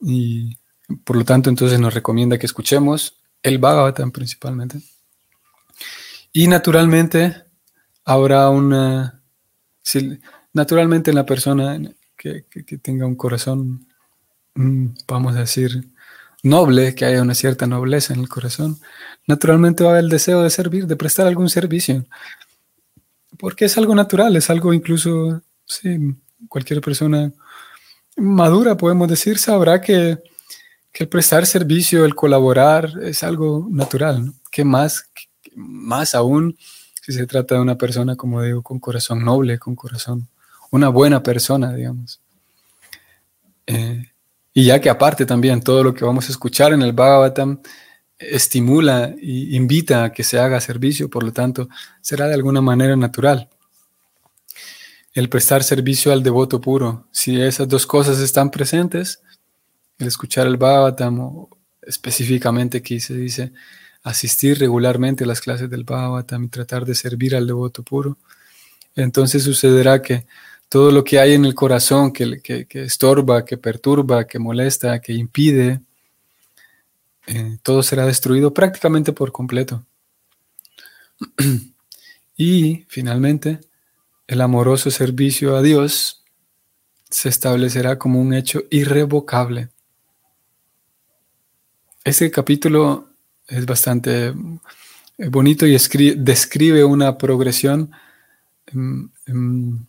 Y 0.00 0.56
por 1.04 1.16
lo 1.16 1.24
tanto, 1.24 1.50
entonces 1.50 1.78
nos 1.78 1.94
recomienda 1.94 2.38
que 2.38 2.46
escuchemos 2.46 3.16
el 3.42 3.58
Bhagavatam 3.58 4.10
principalmente. 4.10 4.80
Y 6.32 6.48
naturalmente 6.48 7.44
habrá 8.04 8.48
una, 8.50 9.20
naturalmente 10.52 11.10
en 11.10 11.16
la 11.16 11.26
persona 11.26 11.78
que, 12.16 12.44
tenga 12.82 13.06
un 13.06 13.16
corazón, 13.16 13.86
mm, 14.54 14.86
vamos 15.08 15.36
a 15.36 15.40
decir, 15.40 15.88
noble, 16.42 16.94
que 16.94 17.04
haya 17.04 17.22
una 17.22 17.34
cierta 17.34 17.66
nobleza 17.66 18.14
en 18.14 18.20
el 18.20 18.28
corazón, 18.28 18.78
naturalmente 19.26 19.84
va 19.84 19.90
a 19.90 19.92
haber 19.94 20.04
el 20.04 20.10
deseo 20.10 20.42
de 20.42 20.50
servir, 20.50 20.86
de 20.86 20.96
prestar 20.96 21.26
algún 21.26 21.50
servicio. 21.50 22.06
Porque 23.38 23.64
es 23.64 23.78
algo 23.78 23.94
natural, 23.94 24.36
es 24.36 24.50
algo 24.50 24.72
incluso, 24.72 25.42
sí, 25.66 26.14
cualquier 26.48 26.80
persona 26.80 27.32
madura, 28.20 28.76
podemos 28.76 29.08
decir, 29.08 29.38
sabrá 29.38 29.80
que, 29.80 30.18
el 30.92 31.08
prestar 31.08 31.46
servicio, 31.46 32.04
el 32.04 32.14
colaborar, 32.14 32.92
es 33.02 33.22
algo 33.22 33.66
natural. 33.70 34.32
¿Qué 34.50 34.64
más, 34.64 35.08
más 35.54 36.14
aún 36.14 36.56
si 37.00 37.12
se 37.12 37.26
trata 37.26 37.54
de 37.54 37.60
una 37.60 37.78
persona, 37.78 38.16
como 38.16 38.42
digo, 38.42 38.62
con 38.62 38.78
corazón 38.78 39.24
noble, 39.24 39.58
con 39.58 39.74
corazón, 39.74 40.28
una 40.70 40.88
buena 40.88 41.22
persona, 41.22 41.72
digamos. 41.74 42.20
Eh, 43.66 44.04
y 44.52 44.64
ya 44.64 44.80
que 44.80 44.90
aparte 44.90 45.26
también 45.26 45.62
todo 45.62 45.82
lo 45.82 45.94
que 45.94 46.04
vamos 46.04 46.28
a 46.28 46.32
escuchar 46.32 46.72
en 46.72 46.82
el 46.82 46.92
Bhagavatam 46.92 47.60
estimula 48.18 49.14
e 49.18 49.56
invita 49.56 50.04
a 50.04 50.12
que 50.12 50.24
se 50.24 50.38
haga 50.38 50.60
servicio, 50.60 51.08
por 51.08 51.22
lo 51.22 51.32
tanto, 51.32 51.68
será 52.00 52.26
de 52.26 52.34
alguna 52.34 52.60
manera 52.60 52.94
natural. 52.96 53.48
El 55.12 55.28
prestar 55.28 55.64
servicio 55.64 56.12
al 56.12 56.22
devoto 56.22 56.60
puro, 56.60 57.08
si 57.10 57.40
esas 57.40 57.68
dos 57.68 57.86
cosas 57.86 58.20
están 58.20 58.50
presentes, 58.50 59.20
el 59.98 60.06
escuchar 60.06 60.46
el 60.46 60.56
Bhagavatam, 60.56 61.20
o 61.20 61.48
específicamente 61.82 62.78
aquí 62.78 63.00
se 63.00 63.14
dice 63.14 63.52
asistir 64.02 64.58
regularmente 64.58 65.24
a 65.24 65.26
las 65.26 65.40
clases 65.40 65.68
del 65.68 65.84
Bhagavatam 65.84 66.44
y 66.44 66.48
tratar 66.48 66.84
de 66.84 66.94
servir 66.94 67.34
al 67.34 67.46
devoto 67.46 67.82
puro, 67.82 68.18
entonces 68.94 69.42
sucederá 69.42 70.00
que 70.00 70.26
todo 70.68 70.92
lo 70.92 71.02
que 71.02 71.18
hay 71.18 71.34
en 71.34 71.44
el 71.44 71.54
corazón 71.54 72.12
que, 72.12 72.40
estorba, 72.70 73.44
que 73.44 73.58
perturba, 73.58 74.26
que 74.26 74.38
molesta, 74.38 75.00
que 75.00 75.12
impide, 75.12 75.80
eh, 77.26 77.58
todo 77.62 77.82
será 77.82 78.06
destruido 78.06 78.54
prácticamente 78.54 79.12
por 79.12 79.32
completo. 79.32 79.84
y 82.36 82.84
finalmente, 82.88 83.60
el 84.30 84.40
amoroso 84.42 84.92
servicio 84.92 85.56
a 85.56 85.60
Dios 85.60 86.22
se 87.10 87.28
establecerá 87.28 87.98
como 87.98 88.20
un 88.20 88.32
hecho 88.32 88.62
irrevocable. 88.70 89.70
Este 92.04 92.30
capítulo 92.30 93.08
es 93.48 93.66
bastante 93.66 94.28
eh, 94.28 95.28
bonito 95.28 95.66
y 95.66 95.76
describe 96.16 96.84
una 96.84 97.18
progresión, 97.18 97.90
em, 98.66 99.10
em, 99.26 99.84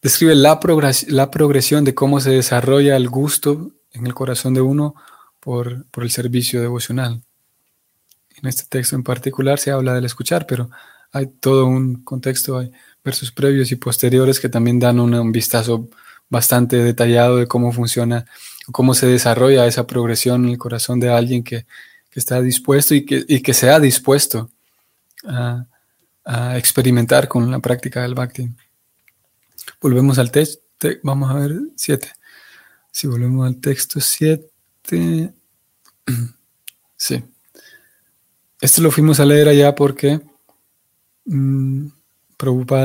describe 0.00 0.34
la, 0.36 0.58
progresión 0.58 1.84
de 1.84 1.94
cómo 1.94 2.18
se 2.20 2.30
desarrolla 2.30 2.96
el 2.96 3.10
gusto 3.10 3.72
en 3.92 4.06
el 4.06 4.14
corazón 4.14 4.54
de 4.54 4.62
uno 4.62 4.94
por, 5.38 5.84
por, 5.90 6.04
el 6.04 6.10
servicio 6.10 6.62
devocional. 6.62 7.22
En 8.36 8.48
este 8.48 8.64
texto 8.70 8.96
en 8.96 9.02
particular 9.02 9.58
se 9.58 9.70
habla 9.70 9.92
del 9.92 10.06
escuchar, 10.06 10.46
pero 10.46 10.70
hay 11.12 11.26
todo 11.26 11.66
un 11.66 12.02
contexto, 12.04 12.58
hay 12.58 12.70
versos 13.04 13.32
previos 13.32 13.72
y 13.72 13.76
posteriores 13.76 14.40
que 14.40 14.48
también 14.48 14.78
dan 14.78 15.00
un 15.00 15.32
vistazo 15.32 15.88
bastante 16.28 16.76
detallado 16.76 17.38
de 17.38 17.46
cómo 17.46 17.72
funciona 17.72 18.26
cómo 18.72 18.94
se 18.94 19.06
desarrolla 19.06 19.66
esa 19.66 19.86
progresión 19.86 20.44
en 20.44 20.50
el 20.52 20.58
corazón 20.58 21.00
de 21.00 21.10
alguien 21.10 21.42
que, 21.42 21.66
está 22.12 22.42
dispuesto 22.42 22.94
y 22.94 23.06
que, 23.06 23.24
y 23.28 23.40
que 23.40 23.54
se 23.54 23.70
ha 23.70 23.80
dispuesto 23.80 24.50
a, 25.24 25.66
experimentar 26.56 27.26
con 27.26 27.50
la 27.50 27.58
práctica 27.58 28.02
del 28.02 28.14
bhakti. 28.14 28.48
Volvemos 29.80 30.18
al 30.18 30.30
texto, 30.30 30.62
vamos 31.02 31.30
a 31.30 31.34
ver 31.34 31.58
7. 31.74 32.12
Si 32.92 33.08
volvemos 33.08 33.46
al 33.46 33.56
texto 33.56 34.00
7, 34.00 34.48
sí. 36.96 37.24
Esto 38.60 38.82
lo 38.82 38.90
fuimos 38.90 39.18
a 39.18 39.24
leer 39.24 39.48
allá 39.48 39.74
porque 39.74 40.20
mmm, 41.30 41.88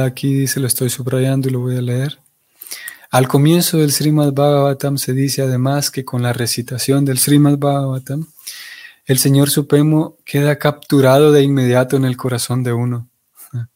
aquí 0.03 0.47
se 0.47 0.59
lo 0.59 0.67
estoy 0.67 0.89
subrayando 0.89 1.47
y 1.47 1.51
lo 1.51 1.59
voy 1.59 1.77
a 1.77 1.81
leer. 1.81 2.19
Al 3.11 3.27
comienzo 3.27 3.77
del 3.77 3.91
Srimad 3.91 4.33
Bhagavatam 4.33 4.97
se 4.97 5.13
dice 5.13 5.41
además 5.41 5.89
que 5.89 6.03
con 6.03 6.21
la 6.21 6.33
recitación 6.33 7.05
del 7.05 7.17
Srimad 7.17 7.57
Bhagavatam, 7.57 8.27
el 9.05 9.17
Señor 9.19 9.49
Supremo 9.49 10.17
queda 10.25 10.57
capturado 10.57 11.31
de 11.31 11.43
inmediato 11.43 11.95
en 11.95 12.05
el 12.05 12.17
corazón 12.17 12.63
de 12.63 12.73
uno. 12.73 13.07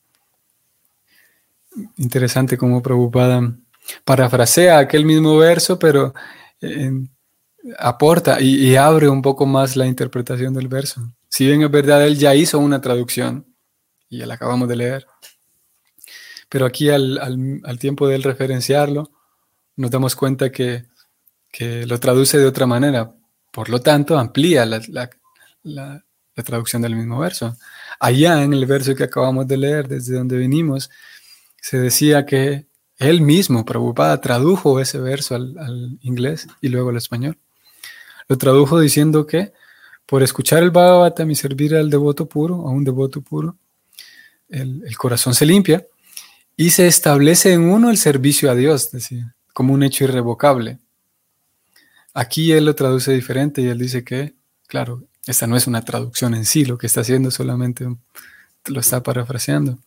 Interesante 1.97 2.57
cómo 2.57 2.81
Prabhupada 2.81 3.53
parafrasea 4.03 4.79
aquel 4.79 5.05
mismo 5.05 5.37
verso, 5.37 5.79
pero 5.79 6.13
aporta 7.77 8.41
y, 8.41 8.75
abre 8.75 9.09
un 9.09 9.21
poco 9.21 9.45
más 9.45 9.75
la 9.75 9.85
interpretación 9.85 10.53
del 10.53 10.67
verso. 10.67 11.01
Si 11.27 11.45
bien 11.45 11.61
es 11.61 11.71
verdad, 11.71 12.05
él 12.05 12.17
ya 12.17 12.35
hizo 12.35 12.59
una 12.59 12.81
traducción 12.81 13.45
y 14.09 14.17
la 14.17 14.33
acabamos 14.33 14.67
de 14.67 14.75
leer, 14.75 15.07
pero 16.49 16.65
aquí 16.65 16.89
al, 16.89 17.61
al 17.63 17.79
tiempo 17.79 18.07
de 18.07 18.15
él 18.15 18.23
referenciarlo, 18.23 19.11
nos 19.79 19.91
damos 19.91 20.15
cuenta 20.15 20.51
que, 20.51 20.85
lo 21.87 21.99
traduce 21.99 22.37
de 22.37 22.45
otra 22.45 22.67
manera. 22.67 23.15
Por 23.51 23.69
lo 23.69 23.79
tanto, 23.79 24.19
amplía 24.19 24.65
la, 24.65 26.03
traducción 26.35 26.81
del 26.81 26.95
mismo 26.95 27.17
verso. 27.19 27.57
Allá 27.99 28.43
en 28.43 28.53
el 28.53 28.65
verso 28.65 28.93
que 28.93 29.05
acabamos 29.05 29.47
de 29.47 29.57
leer, 29.57 29.87
desde 29.87 30.15
donde 30.15 30.37
venimos, 30.37 30.89
se 31.61 31.79
decía 31.79 32.25
que 32.25 32.67
él 32.97 33.21
mismo, 33.21 33.65
Prabhupada, 33.65 34.19
tradujo 34.19 34.81
ese 34.81 34.99
verso 34.99 35.35
al, 35.35 35.97
inglés 36.01 36.47
y 36.61 36.67
luego 36.67 36.89
al 36.89 36.97
español. 36.97 37.37
Lo 38.27 38.37
tradujo 38.37 38.79
diciendo 38.79 39.25
que 39.25 39.53
por 40.05 40.23
escuchar 40.23 40.61
el 40.61 40.71
Bhagavatam 40.71 41.31
y 41.31 41.35
servir 41.35 41.75
al 41.75 41.89
devoto 41.89 42.27
puro, 42.27 42.67
a 42.67 42.71
un 42.71 42.83
devoto 42.83 43.21
puro, 43.21 43.55
el, 44.49 44.97
corazón 44.97 45.33
se 45.33 45.45
limpia 45.45 45.85
y 46.55 46.71
se 46.71 46.87
establece 46.87 47.53
en 47.53 47.61
uno 47.61 47.89
el 47.89 47.97
servicio 47.97 48.51
a 48.51 48.55
Dios, 48.55 48.91
decía 48.91 49.35
como 49.53 49.73
un 49.73 49.83
hecho 49.83 50.05
irrevocable. 50.05 50.79
Aquí 52.13 52.51
él 52.53 52.65
lo 52.65 52.75
traduce 52.75 53.11
diferente 53.11 53.61
y 53.61 53.67
él 53.67 53.77
dice 53.77 54.03
que, 54.03 54.33
claro, 54.67 55.03
esta 55.25 55.47
no 55.47 55.57
es 55.57 55.67
una 55.67 55.83
traducción 55.83 56.33
en 56.33 56.45
sí, 56.45 56.65
lo 56.65 56.77
que 56.77 56.87
está 56.87 57.01
haciendo 57.01 57.29
solamente 57.29 57.87
lo 58.65 58.79
está 58.79 59.03
parafraseando. 59.03 59.79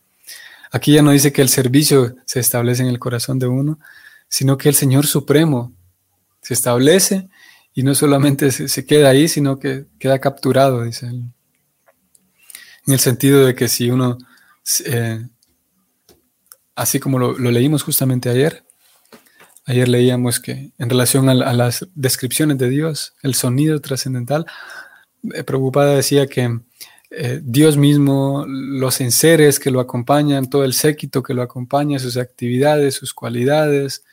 Aquí 0.71 0.93
ya 0.93 1.03
no 1.03 1.11
dice 1.11 1.33
que 1.33 1.43
el 1.43 1.49
servicio 1.49 2.17
se 2.27 2.41
establece 2.41 2.83
en 2.83 2.89
el 2.89 2.99
corazón 2.99 3.39
de 3.39 3.47
uno, 3.47 3.79
sino 4.29 4.57
que 4.57 4.69
el 4.69 4.75
Señor 4.75 5.07
Supremo 5.07 5.73
se 6.41 6.55
establece 6.55 7.29
y 7.75 7.83
no 7.83 7.95
solamente 7.95 8.51
se, 8.51 8.87
queda 8.87 9.09
ahí, 9.09 9.29
sino 9.29 9.59
que 9.59 9.87
queda 9.99 10.19
capturado, 10.19 10.83
dice 10.83 11.07
él. 11.07 11.25
En 12.87 12.95
el 12.95 13.01
sentido 13.01 13.47
de 13.47 13.55
que 13.55 13.69
si 13.69 13.91
uno, 13.91 14.19
eh, 14.85 15.27
así 16.75 17.01
como 17.01 17.19
lo, 17.19 17.33
leímos 17.39 17.83
justamente 17.83 18.29
ayer, 18.29 18.65
ayer 19.65 19.89
leíamos 19.89 20.41
que 20.41 20.73
en 20.79 20.91
relación 20.91 21.29
a, 21.29 21.35
las 21.35 21.87
descripciones 21.95 22.59
de 22.59 22.69
Dios, 22.69 23.15
el 23.23 23.35
sonido 23.35 23.81
trascendental, 23.81 24.47
eh, 25.35 25.45
Preocupada 25.45 25.97
decía 25.97 26.27
que 26.27 26.61
eh, 27.11 27.41
Dios 27.43 27.77
mismo, 27.77 28.45
los 28.47 29.01
enseres 29.01 29.61
que 29.61 29.71
lo 29.71 29.81
acompañan, 29.81 30.49
todo 30.49 30.65
el 30.65 30.73
séquito 30.73 31.23
que 31.23 31.35
lo 31.35 31.43
acompaña, 31.43 31.99
sus 31.99 32.17
actividades, 32.17 32.95
sus 32.95 33.13
cualidades, 33.13 34.05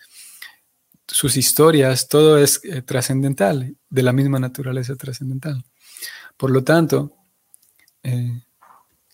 sus 1.07 1.38
historias, 1.38 2.07
todo 2.07 2.38
es 2.38 2.62
trascendental, 2.85 3.75
de 3.89 4.03
la 4.03 4.13
misma 4.13 4.38
naturaleza 4.38 4.95
trascendental. 4.95 5.63
Por 6.38 6.51
lo 6.51 6.63
tanto, 6.63 7.15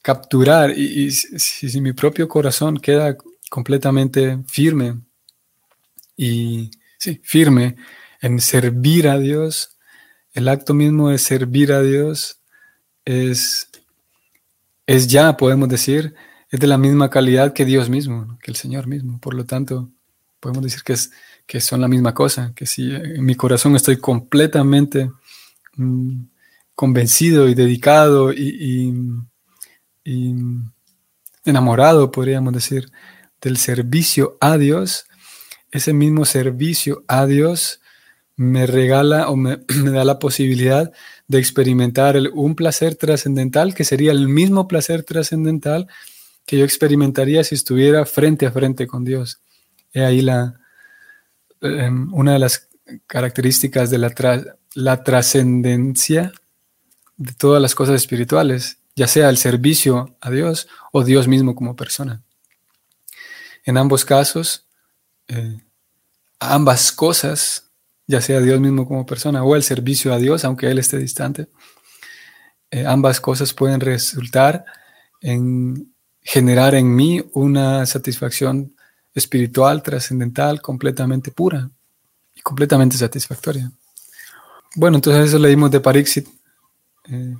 capturar, 0.05 0.69
y, 0.77 1.09
si, 1.09 1.81
mi 1.81 1.91
propio 1.91 2.27
corazón 2.27 2.77
queda 2.77 3.17
completamente 3.49 4.37
firme 4.45 4.99
y 6.15 6.69
sí, 6.99 7.19
firme 7.23 7.75
en 8.21 8.39
servir 8.39 9.07
a 9.07 9.17
Dios, 9.17 9.75
el 10.33 10.47
acto 10.47 10.75
mismo 10.75 11.09
de 11.09 11.17
servir 11.17 11.73
a 11.73 11.81
Dios 11.81 12.39
es, 13.03 13.67
es 14.85 15.07
ya, 15.07 15.37
podemos 15.37 15.69
decir, 15.69 16.13
es 16.51 16.59
de 16.59 16.67
la 16.67 16.77
misma 16.77 17.09
calidad 17.09 17.51
que 17.53 17.65
Dios 17.65 17.89
mismo, 17.89 18.37
que 18.43 18.51
el 18.51 18.57
Señor 18.57 18.85
mismo. 18.85 19.19
Por 19.19 19.33
lo 19.33 19.45
tanto, 19.45 19.89
podemos 20.39 20.63
decir 20.63 20.83
que 20.83 20.93
es 20.93 21.09
que 21.47 21.59
son 21.59 21.81
la 21.81 21.87
misma 21.87 22.13
cosa, 22.13 22.53
que 22.55 22.67
si 22.67 22.93
en 22.93 23.25
mi 23.25 23.33
corazón 23.33 23.75
estoy 23.75 23.97
completamente 23.97 25.11
mm, 25.77 26.25
convencido 26.75 27.49
y 27.49 27.55
dedicado 27.55 28.31
y, 28.31 28.93
enamorado, 31.43 32.11
podríamos 32.11 32.53
decir, 32.53 32.91
del 33.41 33.57
servicio 33.57 34.37
a 34.39 34.57
Dios, 34.57 35.07
ese 35.71 35.93
mismo 35.93 36.25
servicio 36.25 37.03
a 37.07 37.25
Dios 37.25 37.81
me 38.37 38.65
regala 38.65 39.29
o 39.29 39.35
me, 39.35 39.57
da 39.67 40.03
la 40.03 40.19
posibilidad 40.19 40.91
de 41.27 41.39
experimentar 41.39 42.17
un 42.33 42.55
placer 42.55 42.95
trascendental 42.95 43.73
que 43.73 43.83
sería 43.83 44.11
el 44.11 44.27
mismo 44.27 44.67
placer 44.67 45.03
trascendental 45.03 45.87
que 46.45 46.57
yo 46.57 46.65
experimentaría 46.65 47.43
si 47.43 47.55
estuviera 47.55 48.05
frente 48.05 48.45
a 48.45 48.51
frente 48.51 48.87
con 48.87 49.03
Dios. 49.03 49.39
He 49.93 50.05
ahí 50.05 50.21
la, 50.21 50.59
Em, 51.65 52.13
una 52.13 52.33
de 52.33 52.39
las 52.39 52.69
características 53.07 53.89
de 53.89 53.97
la, 53.97 55.03
trascendencia 55.03 56.31
de 57.17 57.33
todas 57.33 57.61
las 57.61 57.73
cosas 57.73 57.95
espirituales, 57.95 58.77
ya 58.95 59.07
sea 59.07 59.29
el 59.29 59.37
servicio 59.37 60.15
a 60.21 60.29
Dios 60.29 60.67
o 60.91 61.03
Dios 61.03 61.27
mismo 61.27 61.55
como 61.55 61.75
persona. 61.75 62.23
En 63.65 63.77
ambos 63.77 64.05
casos, 64.05 64.67
eh, 65.27 65.57
ambas 66.39 66.91
cosas, 66.91 67.71
ya 68.07 68.21
sea 68.21 68.39
Dios 68.39 68.59
mismo 68.59 68.87
como 68.87 69.05
persona 69.05 69.43
o 69.43 69.55
el 69.55 69.63
servicio 69.63 70.13
a 70.13 70.17
Dios, 70.17 70.45
aunque 70.45 70.69
Él 70.69 70.79
esté 70.79 70.97
distante, 70.97 71.49
eh, 72.71 72.85
ambas 72.85 73.19
cosas 73.19 73.53
pueden 73.53 73.79
resultar 73.79 74.65
en 75.21 75.93
generar 76.21 76.75
en 76.75 76.93
mí 76.95 77.23
una 77.33 77.85
satisfacción 77.85 78.75
espiritual, 79.13 79.81
trascendental, 79.81 80.61
completamente 80.61 81.31
pura 81.31 81.69
y 82.35 82.41
completamente 82.41 82.97
satisfactoria. 82.97 83.71
Bueno, 84.75 84.97
entonces 84.97 85.29
eso 85.29 85.39
leímos 85.39 85.71
de 85.71 85.79
Parixit, 85.79 86.27
eh, 87.09 87.35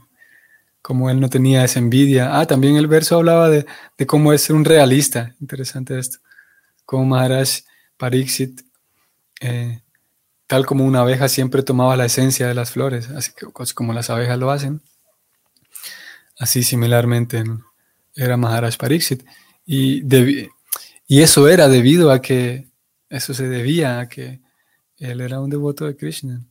como 0.86 1.10
él 1.10 1.20
no 1.20 1.32
tenía 1.32 1.66
esa 1.66 1.80
envidia. 1.80 2.40
Ah, 2.40 2.46
también 2.46 2.76
el 2.76 2.86
verso 2.86 3.16
hablaba 3.16 3.50
de, 3.50 3.66
cómo 4.06 4.34
es 4.34 4.52
un 4.52 4.64
realista. 4.64 5.36
Interesante 5.42 5.98
esto. 5.98 6.20
Como 6.86 7.06
Maharaj 7.06 7.62
Parixit, 7.98 8.62
eh, 9.42 9.82
tal 10.46 10.68
como 10.68 10.86
una 10.86 11.00
abeja 11.00 11.28
siempre 11.28 11.64
tomaba 11.64 11.98
la 11.98 12.06
esencia 12.06 12.48
de 12.48 12.54
las 12.54 12.70
flores, 12.70 13.10
así 13.10 13.32
que 13.36 13.48
como 13.74 13.94
las 13.94 14.12
abejas 14.12 14.38
lo 14.38 14.52
hacen. 14.52 14.84
Así 16.38 16.62
similarmente 16.62 17.44
era 18.14 18.38
Maharaj 18.38 18.78
Parixit. 18.78 19.26
Y 19.66 20.02
de, 20.02 20.52
y 21.08 21.22
eso 21.24 21.48
era 21.48 21.68
debido 21.68 22.12
a 22.12 22.22
que, 22.22 22.70
eso 23.10 23.34
se 23.34 23.50
debía 23.50 24.00
a 24.02 24.08
que 24.08 24.40
él 24.98 25.20
era 25.20 25.40
un 25.40 25.50
devoto 25.50 25.86
de 25.86 25.98
Krishna. 25.98 26.46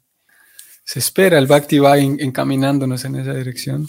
Se 0.83 0.99
espera, 0.99 1.39
el 1.39 1.47
Bhakti 1.47 1.79
va 1.79 1.99
encaminándonos 1.99 3.05
en 3.05 3.15
esa 3.15 3.33
dirección, 3.33 3.89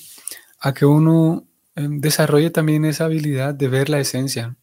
a 0.65 0.73
que 0.73 0.83
uno 0.83 1.45
em, 1.75 2.01
desarrolle 2.01 2.49
también 2.49 2.85
esa 2.85 3.05
habilidad 3.05 3.53
de 3.53 3.67
ver 3.67 3.87
la 3.87 3.99
esencia. 3.99 4.55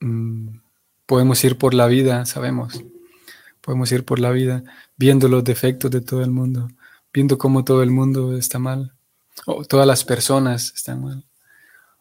Mm, 0.00 0.60
podemos 1.04 1.44
ir 1.44 1.58
por 1.58 1.74
la 1.74 1.86
vida, 1.88 2.24
sabemos, 2.24 2.82
podemos 3.60 3.92
ir 3.92 4.06
por 4.06 4.18
la 4.18 4.30
vida 4.30 4.64
viendo 4.96 5.28
los 5.28 5.44
defectos 5.44 5.90
de 5.90 6.00
todo 6.00 6.22
el 6.22 6.30
mundo, 6.30 6.70
viendo 7.12 7.36
cómo 7.36 7.64
todo 7.64 7.82
el 7.82 7.90
mundo 7.90 8.34
está 8.38 8.58
mal, 8.58 8.94
o 9.44 9.62
todas 9.66 9.86
las 9.86 10.06
personas 10.06 10.72
están 10.74 11.02
mal. 11.02 11.26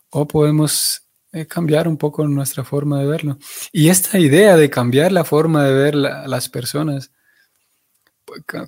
O 0.10 0.26
podemos 0.30 1.02
eh, 1.34 1.46
cambiar 1.46 1.90
un 1.90 1.98
poco 1.98 2.26
nuestra 2.26 2.64
forma 2.64 3.02
de 3.02 3.08
verlo. 3.08 3.38
Y 3.74 3.90
esta 3.90 4.18
idea 4.18 4.56
de 4.56 4.70
cambiar 4.70 5.12
la 5.12 5.26
forma 5.26 5.66
de 5.66 5.74
ver 5.74 5.96
a 5.98 6.26
las 6.26 6.48
personas, 6.48 7.12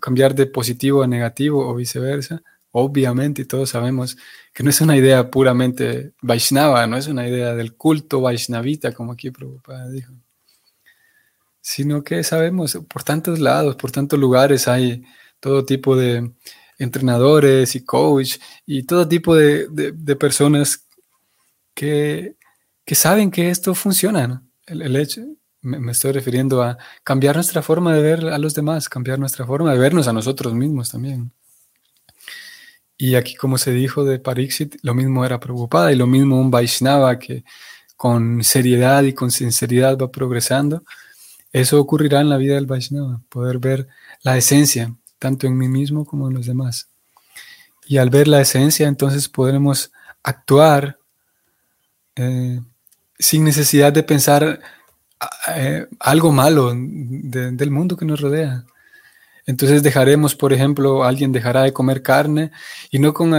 cambiar 0.01 0.35
de 0.35 0.45
positivo 0.45 1.03
a 1.03 1.07
negativo 1.07 1.65
o 1.65 1.73
viceversa, 1.73 2.43
obviamente, 2.71 3.45
todos 3.45 3.69
sabemos 3.71 4.17
que 4.53 4.63
no 4.63 4.69
es 4.69 4.81
una 4.81 4.95
idea 4.95 5.29
puramente 5.29 6.13
Vaishnava, 6.21 6.87
no 6.87 6.97
es 6.97 7.07
una 7.07 7.27
idea 7.27 7.55
del 7.55 7.75
culto 7.75 8.21
Vaishnavita, 8.21 8.93
como 8.93 9.13
aquí 9.13 9.31
Prabhupada 9.31 9.89
dijo, 9.89 10.13
sino 11.61 12.03
que 12.03 12.23
sabemos, 12.23 12.77
por 12.87 13.03
tantos 13.03 13.39
lados, 13.39 13.75
por 13.75 13.91
tantos 13.91 14.19
lugares 14.19 14.67
hay 14.67 15.03
todo 15.39 15.65
tipo 15.65 15.95
de 15.95 16.31
entrenadores 16.77 17.75
y 17.75 17.83
coach 17.83 18.37
y 18.65 18.83
todo 18.83 19.07
tipo 19.07 19.35
de, 19.35 19.67
de 19.69 20.15
personas 20.15 20.85
que 21.73 22.37
que 22.89 22.95
saben 22.95 23.29
que 23.29 23.51
esto 23.51 23.75
funciona. 23.75 24.43
El, 24.65 24.95
hecho, 24.95 25.21
me, 25.61 25.91
estoy 25.91 26.11
refiriendo 26.11 26.63
a 26.63 26.75
cambiar 27.03 27.35
nuestra 27.35 27.61
forma 27.61 27.93
de 27.93 28.01
ver 28.01 28.25
a 28.29 28.39
los 28.39 28.55
demás, 28.55 28.89
cambiar 28.89 29.19
nuestra 29.19 29.45
forma 29.45 29.71
de 29.71 29.77
vernos 29.77 30.07
a 30.07 30.13
nosotros 30.13 30.55
mismos 30.55 30.89
también. 30.89 31.31
Y 33.01 33.15
aquí, 33.15 33.35
como 33.35 33.57
se 33.57 33.71
dijo 33.71 34.03
de 34.03 34.19
Parixit, 34.19 34.75
lo 34.81 34.93
mismo 34.93 35.23
era 35.23 35.39
preocupada 35.39 35.89
y 35.93 35.95
lo 35.95 36.05
mismo 36.05 36.37
un 36.37 36.51
Vaishnava 36.51 37.17
que 37.17 37.45
con 37.95 38.43
seriedad 38.43 39.03
y 39.03 39.13
con 39.13 39.31
sinceridad 39.31 39.97
va 39.97 40.11
progresando. 40.11 40.83
Eso 41.53 41.79
ocurrirá 41.79 42.19
en 42.19 42.27
la 42.27 42.35
vida 42.35 42.55
del 42.55 42.65
Vaishnava, 42.65 43.21
poder 43.29 43.57
ver 43.57 43.87
la 44.21 44.35
esencia, 44.35 44.93
tanto 45.17 45.47
en 45.47 45.57
mí 45.57 45.69
mismo 45.69 46.03
como 46.03 46.27
en 46.27 46.33
los 46.33 46.45
demás. 46.45 46.89
Y 47.87 47.99
al 47.99 48.09
ver 48.09 48.27
la 48.27 48.41
esencia, 48.41 48.89
entonces 48.89 49.29
podremos 49.29 49.93
actuar 50.21 50.99
eh, 52.17 52.59
sin 53.17 53.45
necesidad 53.45 53.93
de 53.93 54.03
pensar 54.03 54.59
eh, 55.55 55.87
algo 56.01 56.33
malo 56.33 56.73
del 56.75 57.71
mundo 57.71 57.95
que 57.95 58.03
nos 58.03 58.19
rodea. 58.19 58.65
Entonces 59.49 59.81
dejaremos, 59.81 60.35
por 60.35 60.53
ejemplo, 60.53 61.03
alguien 61.03 61.31
dejará 61.31 61.63
de 61.63 61.73
comer 61.73 62.03
carne 62.03 62.51
y 62.91 62.99
no 62.99 63.15
con, 63.15 63.31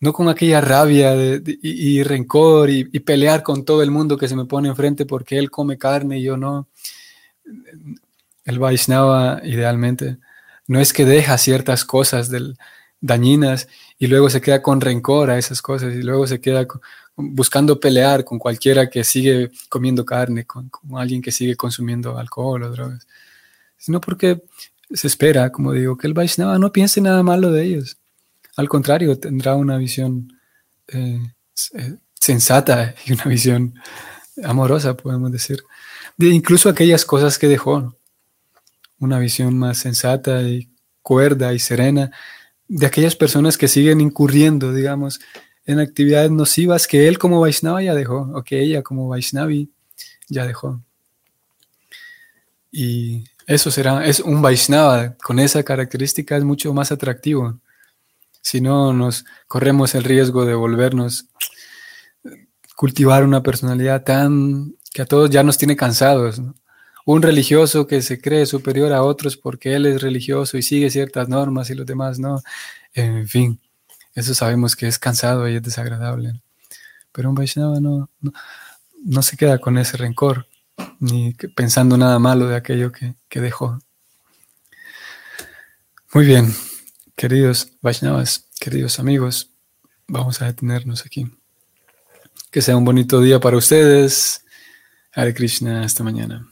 no 0.00 0.12
con 0.14 0.30
aquella 0.30 0.62
rabia 0.62 1.14
y, 1.44 2.02
rencor 2.02 2.70
y, 2.70 2.84
pelear 3.00 3.42
con 3.42 3.66
todo 3.66 3.82
el 3.82 3.90
mundo 3.90 4.16
que 4.16 4.26
se 4.26 4.36
me 4.36 4.46
pone 4.46 4.70
enfrente 4.70 5.04
porque 5.04 5.36
él 5.38 5.50
come 5.50 5.76
carne 5.76 6.18
y 6.18 6.22
yo 6.22 6.38
no. 6.38 6.66
El 8.46 8.58
Vaishnava, 8.58 9.42
idealmente, 9.44 10.16
no 10.66 10.80
es 10.80 10.94
que 10.94 11.04
deja 11.04 11.36
ciertas 11.36 11.84
cosas 11.84 12.30
del, 12.30 12.56
dañinas 13.02 13.68
y 13.98 14.06
luego 14.06 14.30
se 14.30 14.40
queda 14.40 14.62
con 14.62 14.80
rencor 14.80 15.28
a 15.28 15.36
esas 15.36 15.60
cosas 15.60 15.94
y 15.94 16.02
luego 16.02 16.26
se 16.26 16.40
queda 16.40 16.66
buscando 17.16 17.78
pelear 17.78 18.24
con 18.24 18.38
cualquiera 18.38 18.88
que 18.88 19.04
sigue 19.04 19.50
comiendo 19.68 20.06
carne, 20.06 20.46
con, 20.46 20.70
alguien 20.94 21.20
que 21.20 21.32
sigue 21.32 21.54
consumiendo 21.54 22.16
alcohol 22.16 22.62
o 22.62 22.70
drogas, 22.70 23.06
sino 23.76 24.00
porque 24.00 24.42
se 24.94 25.06
espera, 25.06 25.50
como 25.50 25.72
digo, 25.72 25.96
que 25.96 26.06
el 26.06 26.14
Vaishnava 26.14 26.58
no 26.58 26.72
piense 26.72 27.00
nada 27.00 27.22
malo 27.22 27.52
de 27.52 27.64
ellos. 27.64 27.98
Al 28.56 28.68
contrario, 28.68 29.18
tendrá 29.18 29.56
una 29.56 29.76
visión 29.76 30.32
eh, 30.88 31.20
eh, 31.74 31.96
sensata 32.14 32.94
y 33.04 33.12
una 33.12 33.24
visión 33.24 33.74
amorosa, 34.42 34.96
podemos 34.96 35.30
decir, 35.32 35.62
de 36.16 36.28
incluso 36.28 36.68
aquellas 36.68 37.04
cosas 37.04 37.38
que 37.38 37.48
dejó. 37.48 37.96
Una 38.98 39.18
visión 39.18 39.58
más 39.58 39.78
sensata 39.78 40.42
y 40.42 40.70
cuerda 41.02 41.52
y 41.52 41.58
serena 41.58 42.12
de 42.68 42.86
aquellas 42.86 43.16
personas 43.16 43.58
que 43.58 43.68
siguen 43.68 44.00
incurriendo, 44.00 44.72
digamos, 44.72 45.20
en 45.66 45.80
actividades 45.80 46.30
nocivas 46.30 46.86
que 46.86 47.08
él 47.08 47.18
como 47.18 47.40
Vaishnava 47.40 47.82
ya 47.82 47.94
dejó, 47.94 48.30
o 48.34 48.42
que 48.44 48.60
ella 48.60 48.82
como 48.82 49.08
Vaishnavi 49.08 49.70
ya 50.28 50.46
dejó. 50.46 50.82
Y 52.70 53.24
eso 53.46 53.70
será, 53.70 54.04
es 54.06 54.20
un 54.20 54.42
Vaishnava 54.42 55.14
con 55.22 55.38
esa 55.38 55.62
característica 55.62 56.36
es 56.36 56.44
mucho 56.44 56.72
más 56.74 56.92
atractivo. 56.92 57.58
Si 58.40 58.60
no, 58.60 58.92
nos 58.92 59.24
corremos 59.46 59.94
el 59.94 60.04
riesgo 60.04 60.44
de 60.44 60.54
volvernos, 60.54 61.26
cultivar 62.76 63.24
una 63.24 63.42
personalidad 63.42 64.04
tan 64.04 64.74
que 64.92 65.02
a 65.02 65.06
todos 65.06 65.30
ya 65.30 65.42
nos 65.42 65.58
tiene 65.58 65.76
cansados. 65.76 66.40
Un 67.04 67.22
religioso 67.22 67.86
que 67.86 68.00
se 68.00 68.20
cree 68.20 68.46
superior 68.46 68.92
a 68.92 69.02
otros 69.02 69.36
porque 69.36 69.74
él 69.74 69.86
es 69.86 70.00
religioso 70.00 70.56
y 70.56 70.62
sigue 70.62 70.90
ciertas 70.90 71.28
normas 71.28 71.68
y 71.70 71.74
los 71.74 71.86
demás 71.86 72.18
no. 72.18 72.42
En 72.94 73.28
fin, 73.28 73.60
eso 74.14 74.34
sabemos 74.34 74.76
que 74.76 74.86
es 74.86 74.98
cansado 74.98 75.48
y 75.48 75.56
es 75.56 75.62
desagradable. 75.62 76.40
Pero 77.12 77.28
un 77.28 77.34
Vaishnava 77.34 77.80
no, 77.80 78.08
no, 79.04 79.22
se 79.22 79.36
queda 79.36 79.58
con 79.58 79.76
ese 79.78 79.96
rencor, 79.96 80.46
ni 81.04 81.34
pensando 81.54 81.96
nada 81.98 82.18
malo 82.18 82.48
de 82.48 82.56
aquello 82.56 82.90
que, 82.90 83.14
que 83.28 83.40
dejó. 83.40 83.78
Muy 86.12 86.24
bien, 86.24 86.54
queridos 87.16 87.72
Vaishnavas, 87.82 88.48
queridos 88.58 88.98
amigos, 88.98 89.50
vamos 90.06 90.40
a 90.40 90.46
detenernos 90.46 91.04
aquí. 91.04 91.30
Que 92.50 92.62
sea 92.62 92.76
un 92.76 92.84
bonito 92.84 93.20
día 93.20 93.40
para 93.40 93.56
ustedes. 93.56 94.44
Hare 95.12 95.34
Krishna, 95.34 95.82
hasta 95.82 96.04
mañana. 96.04 96.48